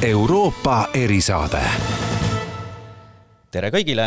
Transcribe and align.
Euroopa 0.00 0.86
erisaade. 0.96 1.60
tere 3.52 3.68
kõigile, 3.68 4.06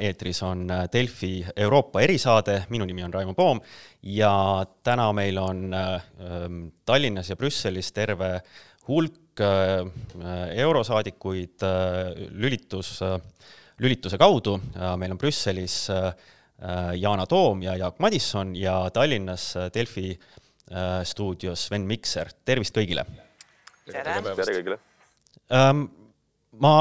eetris 0.00 0.40
on 0.46 0.62
Delfi 0.88 1.42
Euroopa 1.52 2.00
erisaade, 2.00 2.54
minu 2.72 2.86
nimi 2.88 3.04
on 3.04 3.12
Raimo 3.12 3.34
Poom 3.36 3.60
ja 4.08 4.32
täna 4.80 5.10
meil 5.12 5.36
on 5.42 5.60
ähm, 5.76 6.56
Tallinnas 6.80 7.28
ja 7.28 7.36
Brüsselis 7.36 7.92
terve 7.92 8.40
hulk 8.88 9.44
äh, 9.44 9.84
eurosaadikuid 10.64 11.60
äh, 11.60 12.24
lülitus, 12.32 12.96
lülituse 13.84 14.16
kaudu. 14.16 14.56
meil 14.96 15.12
on 15.12 15.20
Brüsselis 15.20 15.90
äh, 15.92 16.12
Yana 16.96 17.26
Toom 17.26 17.68
ja 17.68 17.76
Jaak 17.76 17.98
Madisson 17.98 18.56
ja 18.56 18.80
Tallinnas 18.90 19.54
Delfi 19.74 20.18
stuudios 21.04 21.66
Sven 21.66 21.84
Mikser, 21.84 22.32
tervist 22.44 22.76
kõigile! 22.76 23.04
tere, 23.84 24.22
tere 24.24 24.54
kõigile! 24.56 24.86
Ähm, 25.48 25.86
ma, 26.60 26.72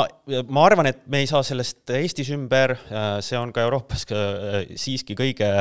ma 0.50 0.64
arvan, 0.66 0.90
et 0.90 1.06
me 1.12 1.22
ei 1.24 1.28
saa 1.30 1.44
sellest 1.46 1.90
Eestis 1.96 2.32
ümber, 2.36 2.76
see 3.24 3.38
on 3.40 3.54
ka 3.56 3.64
Euroopas 3.66 4.06
siiski 4.80 5.16
kõige 5.18 5.52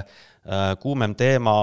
kuumem 0.82 1.16
teema, 1.18 1.54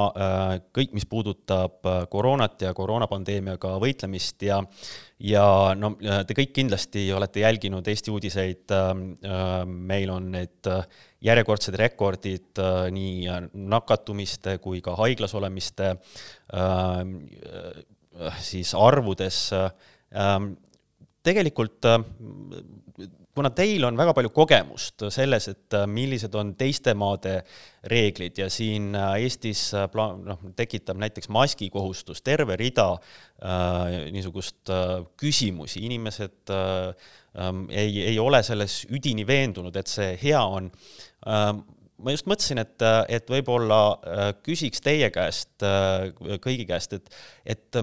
kõik, 0.76 0.92
mis 0.96 1.06
puudutab 1.08 1.86
koroonat 2.12 2.66
ja 2.66 2.74
koroonapandeemiaga 2.76 3.78
võitlemist 3.82 4.44
ja 4.44 4.60
ja 5.24 5.46
no 5.80 5.94
te 6.28 6.36
kõik 6.36 6.52
kindlasti 6.52 7.06
olete 7.16 7.46
jälginud 7.46 7.88
Eesti 7.88 8.12
uudiseid, 8.12 8.74
meil 9.64 10.12
on 10.12 10.28
need 10.34 10.68
järjekordsed 11.24 11.78
rekordid 11.80 12.60
nii 12.92 13.32
nakatumiste 13.72 14.58
kui 14.64 14.84
ka 14.84 14.98
haiglas 15.00 15.36
olemiste 15.40 15.94
siis 18.44 18.76
arvudes 18.76 19.46
tegelikult 21.24 21.88
kuna 23.34 23.50
teil 23.56 23.84
on 23.88 23.98
väga 23.98 24.14
palju 24.16 24.30
kogemust 24.34 25.06
selles, 25.14 25.48
et 25.50 25.76
millised 25.90 26.36
on 26.38 26.54
teiste 26.58 26.94
maade 26.98 27.40
reeglid 27.90 28.38
ja 28.44 28.50
siin 28.54 28.94
Eestis 28.96 29.66
pla-, 29.94 30.12
noh, 30.18 30.42
tekitab 30.58 31.00
näiteks 31.02 31.32
maskikohustus 31.34 32.22
terve 32.26 32.58
rida 32.60 32.92
äh, 32.94 34.10
niisugust 34.14 34.72
äh, 34.74 35.00
küsimusi, 35.20 35.84
inimesed 35.88 36.54
äh, 36.54 37.14
ei, 37.74 38.04
ei 38.14 38.18
ole 38.22 38.44
selles 38.46 38.84
üdini 38.94 39.26
veendunud, 39.28 39.76
et 39.82 39.90
see 39.90 40.14
hea 40.22 40.42
on 40.44 40.70
äh,. 41.26 41.54
ma 42.04 42.12
just 42.12 42.28
mõtlesin, 42.28 42.60
et, 42.60 42.84
et 43.16 43.30
võib-olla 43.32 43.78
küsiks 44.44 44.82
teie 44.84 45.08
käest, 45.14 45.64
kõigi 46.44 46.66
käest, 46.68 46.98
et, 46.98 47.14
et 47.48 47.80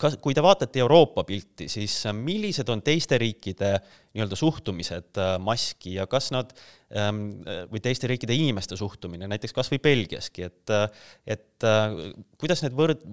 kas, 0.00 0.16
kui 0.22 0.34
te 0.36 0.44
vaatate 0.44 0.80
Euroopa 0.82 1.24
pilti, 1.26 1.68
siis 1.72 1.94
millised 2.16 2.68
on 2.72 2.82
teiste 2.84 3.18
riikide 3.20 3.72
nii-öelda 4.16 4.38
suhtumised 4.38 5.20
äh, 5.20 5.34
maski 5.42 5.96
ja 5.96 6.06
kas 6.10 6.30
nad 6.34 6.52
ähm, 6.90 7.42
või 7.72 7.82
teiste 7.84 8.10
riikide 8.10 8.36
inimeste 8.36 8.78
suhtumine, 8.78 9.28
näiteks 9.30 9.56
kas 9.56 9.70
või 9.72 9.82
Belgiaski, 9.84 10.48
et, 10.50 10.72
äh, 10.72 11.10
et 11.36 11.66
äh, 11.66 11.98
kuidas 12.40 12.64
need 12.64 12.76
võrd-, 12.76 13.04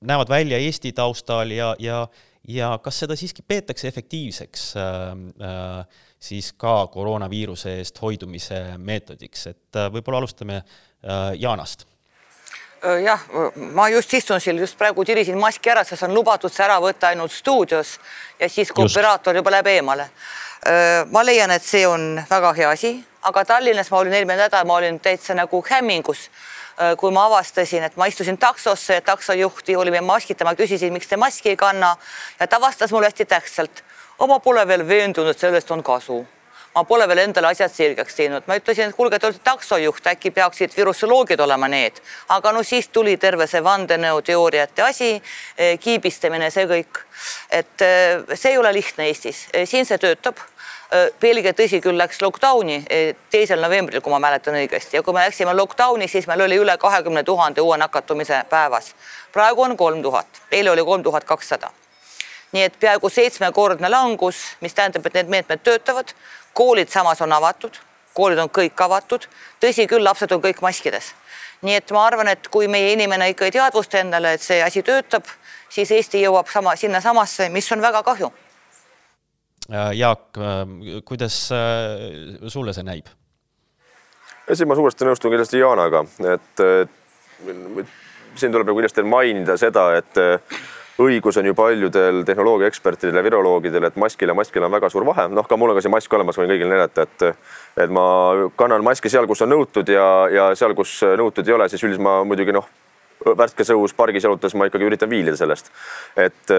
näevad 0.00 0.32
välja 0.32 0.58
Eesti 0.58 0.92
taustal 0.96 1.54
ja, 1.54 1.72
ja, 1.78 2.02
ja 2.48 2.72
kas 2.82 3.02
seda 3.04 3.16
siiski 3.18 3.44
peetakse 3.46 3.88
efektiivseks 3.90 4.66
äh, 4.78 6.02
siis 6.22 6.52
ka 6.58 6.86
koroonaviiruse 6.92 7.78
eest 7.80 8.02
hoidumise 8.02 8.64
meetodiks, 8.78 9.46
et 9.50 9.82
võib-olla 9.94 10.22
alustame 10.22 10.62
äh, 10.62 11.32
Jaanast 11.40 11.86
jah, 12.82 13.20
ma 13.54 13.88
just 13.88 14.14
istun 14.14 14.40
siin, 14.40 14.58
just 14.58 14.78
praegu 14.78 15.04
tirisin 15.04 15.38
maski 15.38 15.70
ära, 15.70 15.84
sest 15.86 16.02
on 16.02 16.14
lubatud 16.14 16.52
see 16.52 16.64
ära 16.64 16.80
võtta 16.82 17.12
ainult 17.12 17.32
stuudios 17.32 17.98
ja 18.40 18.48
siis, 18.48 18.72
kui 18.72 18.86
operaator 18.86 19.36
juba 19.38 19.52
läheb 19.54 19.70
eemale. 19.76 20.08
ma 21.10 21.24
leian, 21.24 21.50
et 21.50 21.62
see 21.62 21.86
on 21.86 22.20
väga 22.30 22.52
hea 22.54 22.70
asi, 22.70 22.92
aga 23.22 23.44
Tallinnas 23.44 23.90
ma 23.90 23.98
olin 23.98 24.12
eelmine 24.18 24.38
nädal, 24.44 24.66
ma 24.66 24.74
olin 24.74 25.00
täitsa 25.00 25.34
nagu 25.34 25.62
hämmingus, 25.70 26.28
kui 26.98 27.10
ma 27.10 27.26
avastasin, 27.26 27.82
et 27.82 27.96
ma 27.96 28.06
istusin 28.06 28.38
taksosse, 28.38 29.00
taksojuhti 29.00 29.76
olime 29.76 30.00
maskita, 30.00 30.44
ma 30.44 30.54
küsisin, 30.58 30.92
miks 30.92 31.10
te 31.10 31.16
maski 31.16 31.54
ei 31.54 31.56
kanna 31.56 31.96
ja 32.40 32.46
ta 32.46 32.60
vastas 32.60 32.92
mulle 32.92 33.10
hästi 33.10 33.24
tähtsalt. 33.24 33.82
ma 34.28 34.38
pole 34.38 34.66
veel 34.68 34.88
veendunud, 34.88 35.38
sellest 35.38 35.70
on 35.70 35.82
kasu 35.82 36.26
ma 36.74 36.84
pole 36.84 37.06
veel 37.08 37.22
endale 37.26 37.50
asjad 37.52 37.72
selgeks 37.72 38.16
teinud, 38.16 38.46
ma 38.48 38.56
ütlesin, 38.56 38.90
et 38.90 38.96
kuulge, 38.96 39.18
te 39.20 39.28
olete 39.28 39.42
taksojuht, 39.44 40.06
äkki 40.14 40.32
peaksid 40.34 40.76
virusoloogid 40.76 41.40
olema 41.44 41.68
need, 41.68 42.00
aga 42.32 42.52
no 42.52 42.62
siis 42.66 42.88
tuli 42.92 43.16
terve 43.20 43.46
see 43.50 43.62
vandenõuteooriate 43.64 44.86
asi, 44.86 45.10
eh, 45.56 45.76
kiibistamine, 45.78 46.50
see 46.50 46.68
kõik. 46.70 47.04
et 47.50 47.82
eh, 47.82 48.22
see 48.34 48.50
ei 48.50 48.58
ole 48.58 48.72
lihtne 48.72 49.04
Eestis, 49.06 49.46
eh, 49.52 49.66
siin 49.66 49.86
see 49.86 49.98
töötab. 49.98 50.40
Belgia, 51.20 51.54
tõsi 51.56 51.78
küll, 51.80 51.96
läks 51.96 52.18
lockdown'i 52.20 52.82
teisel 53.32 53.62
novembril, 53.64 54.02
kui 54.04 54.12
ma 54.12 54.18
mäletan 54.20 54.58
õigesti. 54.60 54.98
Ja 54.98 55.02
kui 55.02 55.14
me 55.16 55.22
läksime 55.24 55.54
lockdown'i, 55.56 56.04
siis 56.04 56.26
meil 56.28 56.44
oli 56.44 56.58
üle 56.60 56.76
kahekümne 56.76 57.22
tuhande 57.24 57.64
uue 57.64 57.78
nakatumise 57.80 58.44
päevas. 58.50 58.92
praegu 59.32 59.62
on 59.62 59.76
kolm 59.76 60.02
tuhat, 60.02 60.26
eile 60.50 60.70
oli 60.70 60.84
kolm 60.84 61.02
tuhat 61.02 61.24
kakssada. 61.24 61.70
Nii 62.52 62.62
et 62.62 62.74
peaaegu 62.80 63.08
seitsmekordne 63.08 63.88
langus, 63.88 64.36
mis 64.60 64.74
tähendab, 64.74 65.06
et 65.06 65.14
need 65.14 65.30
meetmed 65.32 65.62
töötavad. 65.64 66.12
Koolid 66.54 66.88
samas 66.88 67.20
on 67.22 67.32
avatud, 67.32 67.76
koolid 68.14 68.38
on 68.38 68.50
kõik 68.52 68.80
avatud, 68.84 69.26
tõsi 69.60 69.86
küll, 69.88 70.04
lapsed 70.04 70.32
on 70.32 70.42
kõik 70.42 70.62
maskides. 70.62 71.14
nii 71.62 71.76
et 71.78 71.90
ma 71.94 72.06
arvan, 72.06 72.28
et 72.28 72.48
kui 72.50 72.66
meie 72.68 72.92
inimene 72.92 73.28
ikka 73.30 73.44
ei 73.46 73.52
teadvusta 73.54 74.00
endale, 74.00 74.32
et 74.34 74.42
see 74.42 74.62
asi 74.62 74.82
töötab, 74.82 75.28
siis 75.70 75.90
Eesti 75.90 76.22
jõuab 76.24 76.50
sama 76.50 76.74
sinnasamasse, 76.76 77.48
mis 77.48 77.72
on 77.72 77.82
väga 77.82 78.02
kahju. 78.02 78.32
Äh, 79.70 79.92
Jaak, 79.94 80.38
äh, 80.38 81.02
kuidas 81.04 81.52
äh, 81.52 82.48
sulle 82.48 82.74
see 82.74 82.82
näib? 82.82 83.06
siin 84.52 84.68
ma 84.68 84.74
suuresti 84.74 85.06
nõustun 85.06 85.30
kindlasti 85.30 85.60
Jaanaga, 85.60 86.02
et 86.28 86.60
siin 88.34 88.50
tuleb 88.52 88.66
nagu 88.66 88.74
kindlasti 88.74 89.04
mainida 89.06 89.54
seda, 89.56 89.84
et 89.96 90.18
õigus 91.06 91.38
on 91.40 91.46
ju 91.46 91.54
paljudel 91.56 92.22
tehnoloogiaekspertidel 92.28 93.18
ja 93.18 93.24
viroloogidel, 93.24 93.86
et 93.88 93.96
maskil 94.00 94.30
ja 94.30 94.36
maskil 94.36 94.64
on 94.64 94.72
väga 94.72 94.90
suur 94.92 95.06
vahe. 95.06 95.28
noh, 95.28 95.46
ka 95.48 95.56
mul 95.56 95.72
on 95.72 95.78
ka 95.78 95.84
see 95.84 95.92
mask 95.92 96.14
olemas, 96.18 96.38
võin 96.38 96.50
kõigile 96.52 96.70
näidata, 96.74 97.06
et 97.06 97.26
et 97.84 97.90
ma 97.90 98.04
kannan 98.56 98.84
maski 98.84 99.10
seal, 99.12 99.26
kus 99.26 99.42
on 99.42 99.52
nõutud 99.54 99.88
ja, 99.88 100.06
ja 100.32 100.50
seal, 100.58 100.74
kus 100.78 101.00
nõutud 101.18 101.48
ei 101.48 101.56
ole, 101.56 101.68
siis 101.72 101.82
üldiselt 101.84 102.04
ma 102.04 102.18
muidugi 102.28 102.52
noh, 102.52 102.68
värskes 103.24 103.72
õhus 103.74 103.94
pargis 103.96 104.24
jalutades 104.24 104.54
ma 104.58 104.68
ikkagi 104.68 104.88
üritan 104.88 105.10
viilida 105.10 105.36
sellest. 105.36 105.72
et 106.16 106.54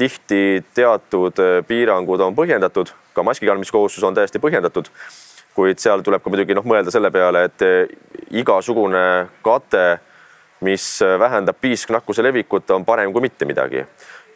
tihti 0.00 0.62
teatud 0.74 1.40
piirangud 1.68 2.20
on 2.24 2.36
põhjendatud, 2.36 2.92
ka 3.14 3.22
maski 3.26 3.48
kandmiskohustus 3.48 4.04
on 4.04 4.16
täiesti 4.16 4.40
põhjendatud 4.40 4.88
kuid 5.54 5.80
seal 5.82 6.04
tuleb 6.04 6.22
ka 6.22 6.32
muidugi 6.32 6.56
noh, 6.56 6.66
mõelda 6.66 6.92
selle 6.94 7.10
peale, 7.14 7.44
et 7.48 7.64
igasugune 8.40 9.02
kate 9.44 9.84
mis 10.60 11.00
vähendab 11.18 11.56
piisknakkuse 11.60 12.22
levikut, 12.22 12.70
on 12.70 12.84
parem 12.84 13.12
kui 13.12 13.22
mitte 13.24 13.48
midagi. 13.48 13.86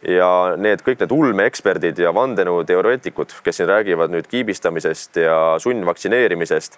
ja 0.05 0.53
need 0.57 0.83
kõik 0.85 0.99
need 1.01 1.11
ulmeeksperdid 1.11 1.97
ja 1.97 2.11
vandenõuteoreetikud, 2.13 3.31
kes 3.43 3.57
siin 3.57 3.69
räägivad 3.69 4.11
nüüd 4.13 4.27
kiibistamisest 4.29 5.17
ja 5.17 5.37
sundvaktsineerimisest, 5.57 6.77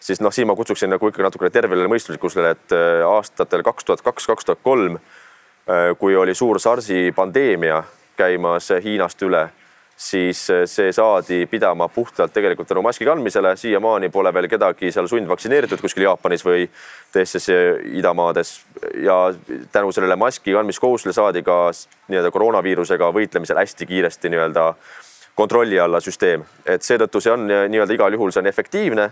siis 0.00 0.20
noh, 0.20 0.32
siin 0.34 0.48
ma 0.50 0.56
kutsuksin 0.58 0.90
nagu 0.92 1.08
ikka 1.08 1.24
natukene 1.24 1.50
tervele 1.54 1.88
mõistuslikkusele, 1.88 2.50
et 2.56 2.74
äh, 2.76 3.00
aastatel 3.06 3.64
kaks 3.64 3.88
tuhat 3.88 4.04
kaks, 4.04 4.26
kaks 4.28 4.50
tuhat 4.50 4.60
kolm, 4.62 4.98
äh, 4.98 5.94
kui 5.98 6.16
oli 6.16 6.34
suur 6.34 6.60
SARS-i 6.60 7.14
pandeemia 7.16 7.80
käimas 8.20 8.68
Hiinast 8.84 9.22
üle 9.24 9.46
siis 10.00 10.50
eh, 10.50 10.62
see 10.64 10.92
saadi 10.96 11.44
pidama 11.50 11.88
puhtalt 11.92 12.32
tegelikult 12.32 12.68
tänu 12.68 12.82
maski 12.82 13.04
kandmisele. 13.04 13.56
siiamaani 13.56 14.08
pole 14.08 14.32
veel 14.34 14.48
kedagi 14.48 14.92
seal 14.92 15.08
sundvaktsineeritud 15.08 15.80
kuskil 15.80 16.06
Jaapanis 16.06 16.44
või 16.44 16.64
teistes 17.12 17.48
eh, 17.52 17.76
idamaades. 18.00 18.54
Ja 19.04 19.18
tänu 19.72 19.92
sellele 19.92 20.16
maski 20.16 20.56
kandmiskohustusele 20.56 21.12
saadi 21.12 21.42
ka 21.44 21.58
nii-öelda 22.08 22.32
koroonaviirusega 22.32 23.12
võitlemisel 23.12 23.60
hästi 23.60 23.86
kiiresti 23.86 24.32
nii-öelda 24.32 24.72
kontrolli 25.34 25.78
alla 25.80 26.00
süsteem, 26.00 26.42
et 26.66 26.82
seetõttu 26.84 27.20
see 27.20 27.36
on 27.36 27.50
eh, 27.50 27.66
nii-öelda 27.68 27.96
igal 27.98 28.16
juhul, 28.16 28.32
see 28.32 28.40
on 28.40 28.48
efektiivne 28.48 29.10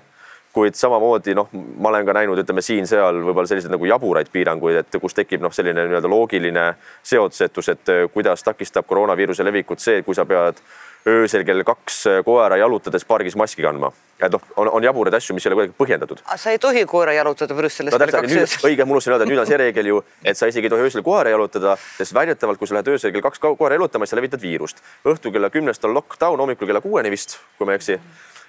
kuid 0.52 0.74
samamoodi 0.74 1.34
noh, 1.36 1.48
ma 1.52 1.92
olen 1.92 2.06
ka 2.08 2.16
näinud, 2.16 2.40
ütleme 2.42 2.64
siin-seal 2.64 3.20
võib-olla 3.22 3.50
selliseid 3.50 3.72
nagu 3.74 3.88
jaburaid 3.88 4.30
piiranguid, 4.32 4.80
et 4.82 5.00
kus 5.00 5.16
tekib 5.16 5.44
noh, 5.44 5.54
selline 5.54 5.86
nii-öelda 5.86 6.10
loogiline 6.10 6.66
seotusetus, 7.06 7.72
et 7.74 7.94
äh, 7.94 8.04
kuidas 8.12 8.44
takistab 8.46 8.88
koroonaviiruse 8.88 9.46
levikut 9.46 9.82
see, 9.84 10.02
kui 10.06 10.16
sa 10.18 10.26
pead 10.28 10.60
öösel 11.08 11.44
kell 11.46 11.62
kaks 11.66 11.98
äh, 12.10 12.20
koera 12.24 12.58
jalutades 12.60 13.04
pargis 13.08 13.36
maski 13.38 13.62
kandma. 13.62 13.92
et 14.18 14.32
noh, 14.32 14.42
on, 14.56 14.70
on 14.74 14.82
jaburaid 14.84 15.14
asju, 15.14 15.36
mis 15.36 15.46
ei 15.46 15.52
ole 15.52 15.60
kuidagi 15.60 15.76
põhjendatud. 15.78 16.22
sa 16.36 16.50
ei 16.50 16.58
tohi 16.58 16.84
koera 16.90 17.12
jalutada 17.14 17.54
Brüsselis 17.54 17.94
no, 17.94 18.00
kell 18.02 18.16
kaks 18.16 18.38
öösel. 18.40 18.64
õige, 18.70 18.84
ma 18.84 18.96
unustasin 18.96 19.14
öelda, 19.14 19.28
et 19.28 19.32
nüüd 19.32 19.42
on 19.44 19.50
see 19.50 19.60
reegel 19.60 19.92
ju, 19.92 20.00
et 20.24 20.38
sa 20.38 20.48
isegi 20.50 20.66
ei 20.66 20.74
tohi 20.74 20.88
öösel 20.88 21.04
koera 21.06 21.30
jalutada, 21.34 21.76
sest 21.98 22.16
väidetavalt, 22.16 22.58
kui 22.58 22.70
sa 22.70 22.78
lähed 22.78 22.90
öösel 22.96 23.14
kell 23.14 23.28
kaks 23.28 23.44
koera 23.44 23.78
jalutama, 23.78 24.08
siis 24.08 24.16
sa 24.16 24.18
levitad 24.18 24.42
viirust. 24.42 24.82
õhtul 25.06 25.36
kella 25.36 25.52
kümnest 25.54 25.84
on 25.86 25.94
lockdown, 25.94 26.40
hommikul 26.40 26.66
kella 26.66 26.82
kuueni 26.82 27.14
vist, 27.14 27.38
kui 27.58 27.68
ma 27.68 27.76
ei 27.76 27.82
eksi 27.82 28.00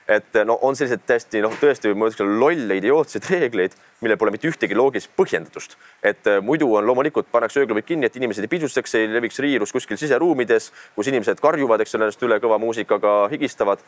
et 0.10 0.40
no 0.46 0.58
on 0.66 0.76
sellised 0.78 1.04
täiesti 1.08 1.42
noh, 1.44 1.54
tõesti 1.62 1.92
ma 1.94 2.10
ütleks 2.10 2.26
lolle 2.42 2.80
idiootseid 2.80 3.28
reegleid, 3.30 3.76
millel 4.02 4.18
pole 4.18 4.34
mitte 4.34 4.50
ühtegi 4.50 4.78
loogilist 4.78 5.12
põhjendatust. 5.18 5.78
et 6.04 6.28
äh, 6.28 6.40
muidu 6.42 6.72
on 6.76 6.86
loomulikult 6.88 7.30
pannakse 7.32 7.62
ööklubid 7.62 7.86
kinni, 7.86 8.10
et 8.10 8.16
inimesed 8.18 8.44
ei 8.44 8.52
pidustaks, 8.52 8.96
ei 8.96 9.10
leviks 9.12 9.42
viirus 9.42 9.72
kuskil 9.76 9.98
siseruumides, 10.02 10.72
kus 10.96 11.08
inimesed 11.12 11.42
karjuvad, 11.42 11.82
eks 11.82 11.96
ole, 11.96 12.08
ennast 12.08 12.24
üle 12.26 12.40
kõva 12.42 12.58
muusikaga 12.62 13.28
higistavad. 13.32 13.84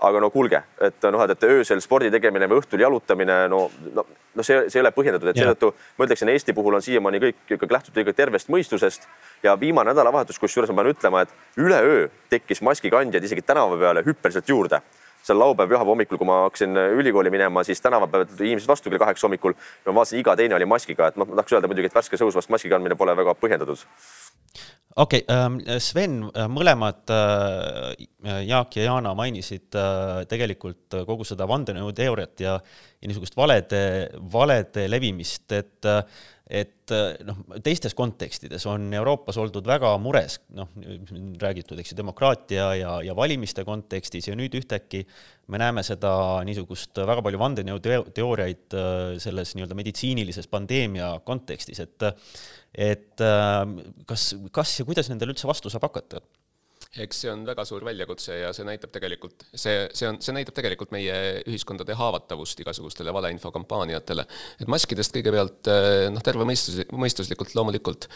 Aga 0.00 0.16
no 0.16 0.30
kuulge, 0.32 0.62
et 0.80 1.04
noh, 1.12 1.20
et 1.28 1.42
öösel 1.44 1.82
spordi 1.84 2.08
tegemine 2.08 2.46
või 2.48 2.62
õhtul 2.62 2.80
jalutamine, 2.80 3.34
no, 3.52 3.58
no, 3.92 4.04
no 4.32 4.44
see, 4.46 4.62
see 4.72 4.78
ei 4.78 4.80
ole 4.80 4.94
põhjendatud, 4.96 5.28
et 5.28 5.36
seetõttu 5.36 5.74
ma 5.98 6.06
ütleksin, 6.06 6.30
Eesti 6.32 6.54
puhul 6.56 6.78
on 6.78 6.84
siiamaani 6.86 7.20
kõik 7.20 7.52
ikkagi 7.52 7.76
lähtutud 7.76 8.00
ikka 8.00 8.14
tervest 8.22 8.48
mõistusest. 8.48 9.04
Ja 9.44 9.58
viimane 9.60 9.92
nädalavahetus, 9.92 10.40
kusjuures 10.40 10.72
ma 10.72 10.80
pean 10.80 10.94
ütlema, 10.94 11.26
et 11.26 11.60
üleöö 11.60 12.08
tekkis 12.32 12.64
maskikandjaid 12.64 13.28
isegi 13.28 13.44
tänava 13.44 13.76
peale 13.76 14.06
hüppeliselt 14.08 14.48
juurde 14.48 14.80
seal 15.26 15.38
laupäev, 15.38 15.68
pühapäeva 15.70 15.92
hommikul, 15.92 16.20
kui 16.20 16.28
ma 16.28 16.42
hakkasin 16.46 16.76
ülikooli 16.96 17.32
minema, 17.32 17.64
siis 17.66 17.82
tänava 17.84 18.08
peal 18.10 18.26
inimesed 18.38 18.68
vastu 18.68 18.90
kell 18.90 19.02
kaheksa 19.02 19.28
hommikul. 19.28 19.54
ma 19.86 19.94
vaatasin, 20.00 20.20
iga 20.22 20.36
teine 20.36 20.56
oli 20.58 20.68
maskiga, 20.68 21.10
et 21.10 21.20
noh, 21.20 21.28
ma 21.28 21.40
tahaks 21.40 21.56
öelda 21.56 21.70
muidugi, 21.70 21.92
et 21.92 22.00
värskes 22.00 22.24
õhus 22.24 22.38
vast 22.38 22.52
maski 22.52 22.72
kandmine 22.72 22.98
pole 22.98 23.16
väga 23.16 23.36
põhjendatud 23.38 23.86
okei 24.96 25.24
okay,, 25.24 25.36
ähm, 25.36 25.58
Sven, 25.78 26.22
äh, 26.34 26.48
mõlemad 26.50 27.10
äh, 27.14 28.42
Jaak 28.46 28.76
ja 28.76 28.88
Jana 28.88 29.14
mainisid 29.18 29.76
äh, 29.78 30.24
tegelikult 30.30 30.98
kogu 31.06 31.26
seda 31.28 31.46
vandenõuteooriat 31.50 32.42
ja, 32.44 32.56
ja 33.00 33.10
niisugust 33.10 33.36
valede, 33.38 33.82
valede 34.32 34.88
levimist, 34.90 35.46
et 35.54 35.90
et 36.50 36.94
noh, 37.26 37.36
teistes 37.62 37.94
kontekstides 37.94 38.64
on 38.66 38.88
Euroopas 38.98 39.38
oldud 39.38 39.66
väga 39.70 39.92
mures, 40.02 40.40
noh, 40.56 40.70
räägitud, 41.40 41.78
eks 41.78 41.92
ju, 41.92 41.98
demokraatia 42.00 42.66
ja, 42.74 42.96
ja 43.06 43.14
valimiste 43.16 43.62
kontekstis 43.66 44.26
ja 44.26 44.34
nüüd 44.38 44.56
ühtäkki 44.58 45.04
me 45.50 45.60
näeme 45.62 45.84
seda 45.86 46.12
niisugust 46.46 46.98
väga 46.98 47.22
palju 47.26 47.40
vandenõuteooriaid 47.42 48.78
selles 49.22 49.54
nii-öelda 49.54 49.78
meditsiinilises 49.78 50.50
pandeemia 50.50 51.14
kontekstis, 51.26 51.82
et 51.86 52.10
et 52.70 53.22
ähm, 53.26 53.78
kas, 54.06 54.30
kas 54.54 54.76
ja 54.78 54.86
kuidas 54.86 55.10
nendele 55.10 55.34
üldse 55.34 55.48
vastu 55.50 55.72
saab 55.72 55.88
hakata? 55.88 56.22
Eks 56.98 57.20
see 57.22 57.30
on 57.30 57.44
väga 57.46 57.62
suur 57.66 57.84
väljakutse 57.86 58.34
ja 58.40 58.48
see 58.54 58.64
näitab 58.66 58.90
tegelikult, 58.90 59.44
see, 59.54 59.84
see 59.94 60.08
on, 60.10 60.16
see 60.22 60.34
näitab 60.34 60.56
tegelikult 60.56 60.90
meie 60.94 61.14
ühiskondade 61.46 61.94
haavatavust 61.94 62.58
igasugustele 62.64 63.14
valeinfokampaaniatele. 63.14 64.24
et 64.58 64.70
maskidest 64.70 65.14
kõigepealt 65.14 65.70
äh, 65.70 66.08
noh, 66.10 66.24
terve 66.26 66.46
mõistus, 66.48 66.80
mõistuslikult 66.90 67.54
loomulikult, 67.54 68.08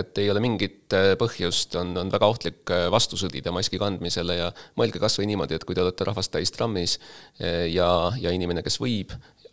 et 0.00 0.22
ei 0.22 0.30
ole 0.32 0.40
mingit 0.44 0.96
äh, 0.96 1.12
põhjust, 1.20 1.76
on, 1.76 1.92
on 2.00 2.12
väga 2.12 2.30
ohtlik 2.32 2.72
äh, 2.72 2.86
vastu 2.92 3.20
sõdida 3.20 3.52
maski 3.52 3.80
kandmisele 3.82 4.38
ja 4.38 4.48
mõelge 4.80 5.02
kas 5.02 5.20
või 5.20 5.28
niimoodi, 5.34 5.60
et 5.60 5.68
kui 5.68 5.76
te 5.76 5.84
olete 5.84 6.08
rahvast 6.08 6.32
täis 6.32 6.54
trammis 6.56 6.96
ja, 7.38 7.88
ja 8.16 8.32
inimene, 8.32 8.64
kes 8.64 8.78
võib 8.80 9.12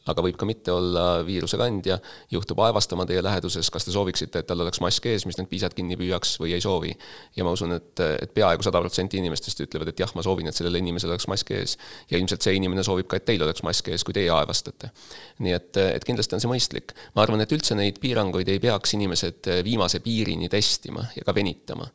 aga 0.10 0.24
võib 0.26 0.38
ka 0.40 0.48
mitte 0.50 0.74
olla 0.74 1.06
viiruse 1.26 1.58
kandja, 1.60 2.00
juhtub 2.32 2.60
aevastama 2.66 3.06
teie 3.10 3.24
läheduses, 3.26 3.70
kas 3.74 3.88
te 3.88 3.94
sooviksite, 3.96 4.44
et 4.44 4.50
tal 4.50 4.64
oleks 4.66 4.82
mask 4.84 5.06
ees, 5.10 5.26
mis 5.30 5.40
need 5.40 5.50
piisad 5.52 5.76
kinni 5.78 5.98
püüaks 6.00 6.36
või 6.42 6.54
ei 6.58 6.64
soovi. 6.64 6.94
ja 7.36 7.48
ma 7.48 7.54
usun, 7.56 7.76
et, 7.78 8.04
et 8.24 8.34
peaaegu 8.36 8.66
sada 8.66 8.82
protsenti 8.84 9.20
inimestest 9.22 9.66
ütlevad, 9.66 9.94
et 9.94 10.00
jah, 10.04 10.14
ma 10.16 10.26
soovin, 10.26 10.50
et 10.50 10.58
sellel 10.58 10.80
inimesel 10.82 11.14
oleks 11.14 11.28
mask 11.32 11.52
ees. 11.56 11.78
ja 12.12 12.22
ilmselt 12.22 12.46
see 12.46 12.56
inimene 12.60 12.84
soovib 12.86 13.10
ka, 13.10 13.20
et 13.20 13.28
teil 13.30 13.44
oleks 13.46 13.64
mask 13.66 13.92
ees, 13.94 14.06
kui 14.08 14.16
teie 14.18 14.32
aevastate. 14.34 14.92
nii 15.46 15.58
et, 15.58 15.84
et 16.00 16.08
kindlasti 16.08 16.38
on 16.38 16.46
see 16.46 16.52
mõistlik. 16.52 16.96
ma 17.16 17.26
arvan, 17.26 17.46
et 17.46 17.54
üldse 17.56 17.78
neid 17.78 18.02
piiranguid 18.04 18.50
ei 18.50 18.60
peaks 18.64 18.96
inimesed 18.98 19.54
viimase 19.64 20.04
piirini 20.06 20.50
testima 20.50 21.06
ja 21.16 21.26
ka 21.26 21.36
venitama 21.36 21.90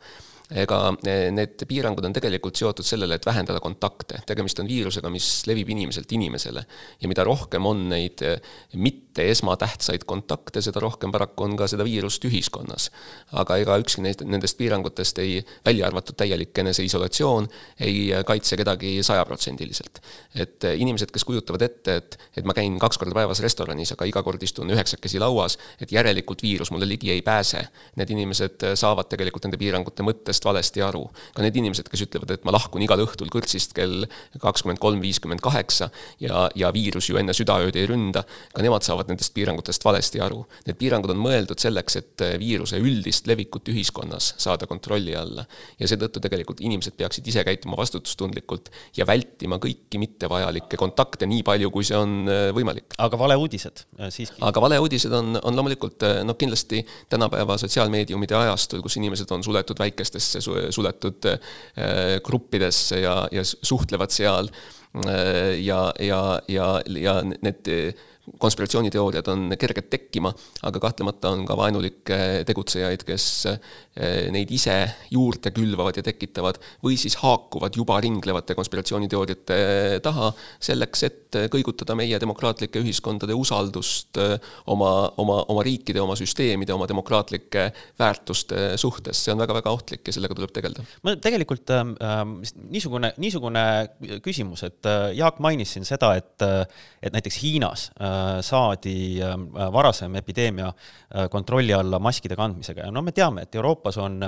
ega 0.54 0.78
eh, 1.06 1.28
need 1.34 1.64
piirangud 1.68 2.06
on 2.06 2.14
tegelikult 2.14 2.58
seotud 2.58 2.86
sellele, 2.86 3.18
et 3.18 3.26
vähendada 3.26 3.60
kontakte. 3.62 4.20
tegemist 4.26 4.60
on 4.62 4.68
viirusega, 4.70 5.10
mis 5.10 5.28
levib 5.50 5.70
inimeselt 5.74 6.12
inimesele. 6.12 6.64
ja 7.00 7.08
mida 7.08 7.24
rohkem 7.24 7.66
on 7.66 7.88
neid 7.90 8.22
eh, 8.22 8.38
mitte 8.74 9.26
esmatähtsaid 9.30 10.04
kontakte, 10.06 10.62
seda 10.62 10.80
rohkem 10.82 11.12
paraku 11.12 11.44
on 11.44 11.56
ka 11.56 11.66
seda 11.70 11.84
viirust 11.84 12.24
ühiskonnas. 12.24 12.90
aga 13.32 13.56
ega 13.62 13.78
ükski 13.82 14.04
neist, 14.06 14.22
nendest 14.22 14.58
piirangutest 14.58 15.18
ei, 15.18 15.40
välja 15.66 15.86
arvatud 15.86 16.16
täielik 16.16 16.58
eneseisolatsioon, 16.58 17.48
ei 17.80 18.12
kaitse 18.26 18.56
kedagi 18.56 19.02
sajaprotsendiliselt. 19.02 20.00
et 20.34 20.64
eh, 20.64 20.78
inimesed, 20.78 21.10
kes 21.10 21.24
kujutavad 21.24 21.66
ette, 21.66 21.96
et, 21.96 22.18
et 22.36 22.46
ma 22.46 22.54
käin 22.54 22.78
kaks 22.78 22.98
korda 23.02 23.18
päevas 23.18 23.42
restoranis, 23.42 23.92
aga 23.96 24.06
iga 24.06 24.22
kord 24.22 24.42
istun 24.42 24.70
üheksakesi 24.70 25.18
lauas, 25.18 25.58
et 25.80 25.92
järelikult 25.92 26.42
viirus 26.46 26.70
mulle 26.70 26.86
ligi 26.88 27.10
ei 27.10 27.22
pääse. 27.26 27.66
Need 27.98 28.10
inimesed 28.14 28.70
saavad 28.78 29.10
tegelikult 29.10 29.48
nende 29.48 29.58
piirangute 29.58 30.06
mõttes 30.06 30.43
asjadest 30.44 30.52
valesti 30.54 30.82
aru. 30.82 31.10
ka 31.34 31.42
need 31.42 31.56
inimesed, 31.56 31.88
kes 31.88 32.04
ütlevad, 32.04 32.30
et 32.34 32.44
ma 32.44 32.52
lahkun 32.52 32.82
igal 32.82 33.00
õhtul 33.00 33.30
kõrtsist 33.32 33.74
kell 33.74 34.06
kakskümmend 34.40 34.78
kolm, 34.78 35.00
viiskümmend 35.00 35.40
kaheksa 35.40 35.90
ja, 36.20 36.48
ja 36.54 36.70
viirus 36.72 37.08
ju 37.08 37.16
enne 37.18 37.32
südaööd 37.34 37.76
ei 37.76 37.86
ründa, 37.86 38.24
ka 38.52 38.62
nemad 38.62 38.84
saavad 38.84 39.08
nendest 39.08 39.34
piirangutest 39.34 39.84
valesti 39.84 40.20
aru. 40.20 40.44
Need 40.66 40.78
piirangud 40.78 41.10
on 41.10 41.20
mõeldud 41.20 41.58
selleks, 41.58 41.96
et 41.96 42.24
viiruse 42.38 42.78
üldist 42.78 43.26
levikut 43.26 43.68
ühiskonnas 43.72 44.34
saada 44.38 44.66
kontrolli 44.66 45.14
alla. 45.16 45.46
ja 45.78 45.88
seetõttu 45.88 46.20
tegelikult 46.20 46.60
inimesed 46.60 46.94
peaksid 46.96 47.26
ise 47.26 47.44
käituma 47.44 47.76
vastutustundlikult 47.78 48.70
ja 48.96 49.06
vältima 49.06 49.58
kõiki 49.58 49.98
mittevajalikke 49.98 50.76
kontakte 50.76 51.26
nii 51.26 51.42
palju, 51.42 51.70
kui 51.70 51.84
see 51.84 51.96
on 51.98 52.28
äh, 52.28 52.48
võimalik. 52.54 52.94
aga 52.98 53.18
valeuudised 53.18 53.84
äh, 53.98 54.10
siiski? 54.10 54.38
aga 54.40 54.60
valeuudised 54.64 55.12
on, 55.12 55.38
on 55.42 55.56
loomulikult 55.56 56.04
noh, 56.24 56.36
kindlasti 56.38 56.82
tänapäeva 57.12 57.56
sotsiaalmeediumide 57.60 58.36
ajastul, 58.38 58.82
kus 58.84 58.98
inimesed 59.00 59.30
on 59.34 59.44
suletud 59.46 59.78
väikestesse 59.78 60.23
väikestesse 60.24 60.72
suletud 60.72 61.24
äh, 61.26 62.20
gruppidesse 62.24 63.00
ja, 63.00 63.28
ja 63.32 63.42
suhtlevad 63.44 64.10
seal 64.10 64.48
äh, 65.06 65.60
ja, 65.60 65.92
ja, 65.98 66.40
ja, 66.48 66.80
ja 66.86 67.22
need 67.22 67.94
konspiratsiooniteooriad 68.38 69.26
on 69.28 69.52
kerged 69.58 69.88
tekkima, 69.92 70.32
aga 70.64 70.80
kahtlemata 70.80 71.30
on 71.34 71.44
ka 71.48 71.56
vaenulikke 71.58 72.18
tegutsejaid, 72.48 73.04
kes 73.04 73.26
eh, 73.50 74.30
neid 74.32 74.50
ise 74.54 74.76
juurde 75.12 75.52
külvavad 75.54 75.98
ja 76.00 76.04
tekitavad 76.06 76.58
või 76.84 76.96
siis 77.00 77.18
haakuvad 77.20 77.76
juba 77.76 77.98
ringlevate 78.04 78.56
konspiratsiooniteooriate 78.56 79.58
taha 80.04 80.30
selleks, 80.56 81.04
et 81.08 81.38
kõigutada 81.52 81.96
meie 81.98 82.18
demokraatlike 82.20 82.80
ühiskondade 82.80 83.36
usaldust 83.36 84.20
eh, 84.22 84.36
oma, 84.72 84.92
oma, 85.20 85.42
oma 85.52 85.66
riikide, 85.66 86.00
oma 86.00 86.16
süsteemide, 86.18 86.72
oma 86.74 86.88
demokraatlike 86.88 87.68
väärtuste 88.00 88.74
suhtes. 88.80 89.20
see 89.24 89.32
on 89.34 89.44
väga-väga 89.44 89.70
ohtlik 89.70 90.08
ja 90.08 90.16
sellega 90.16 90.34
tuleb 90.34 90.52
tegeleda. 90.54 90.86
ma 91.04 91.16
tegelikult 91.20 91.76
äh, 91.76 91.84
niisugune, 92.70 93.12
niisugune 93.20 93.64
küsimus, 94.24 94.64
et 94.64 94.92
Jaak 95.14 95.38
mainis 95.44 95.76
siin 95.76 95.84
seda, 95.84 96.14
et, 96.16 96.42
et 97.04 97.12
näiteks 97.12 97.36
Hiinas 97.42 97.88
äh, 98.00 98.13
Äh, 98.13 98.13
saadi 98.44 99.20
äh, 99.22 99.34
varasem 99.72 100.14
epideemia 100.20 100.68
äh, 100.68 101.28
kontrolli 101.30 101.72
alla 101.74 101.98
maskide 102.02 102.36
kandmisega. 102.36 102.86
Ja 102.86 102.94
no 102.94 103.02
me 103.02 103.12
teame, 103.12 103.44
et 103.46 103.54
Euroopas 103.54 103.98
on, 104.02 104.18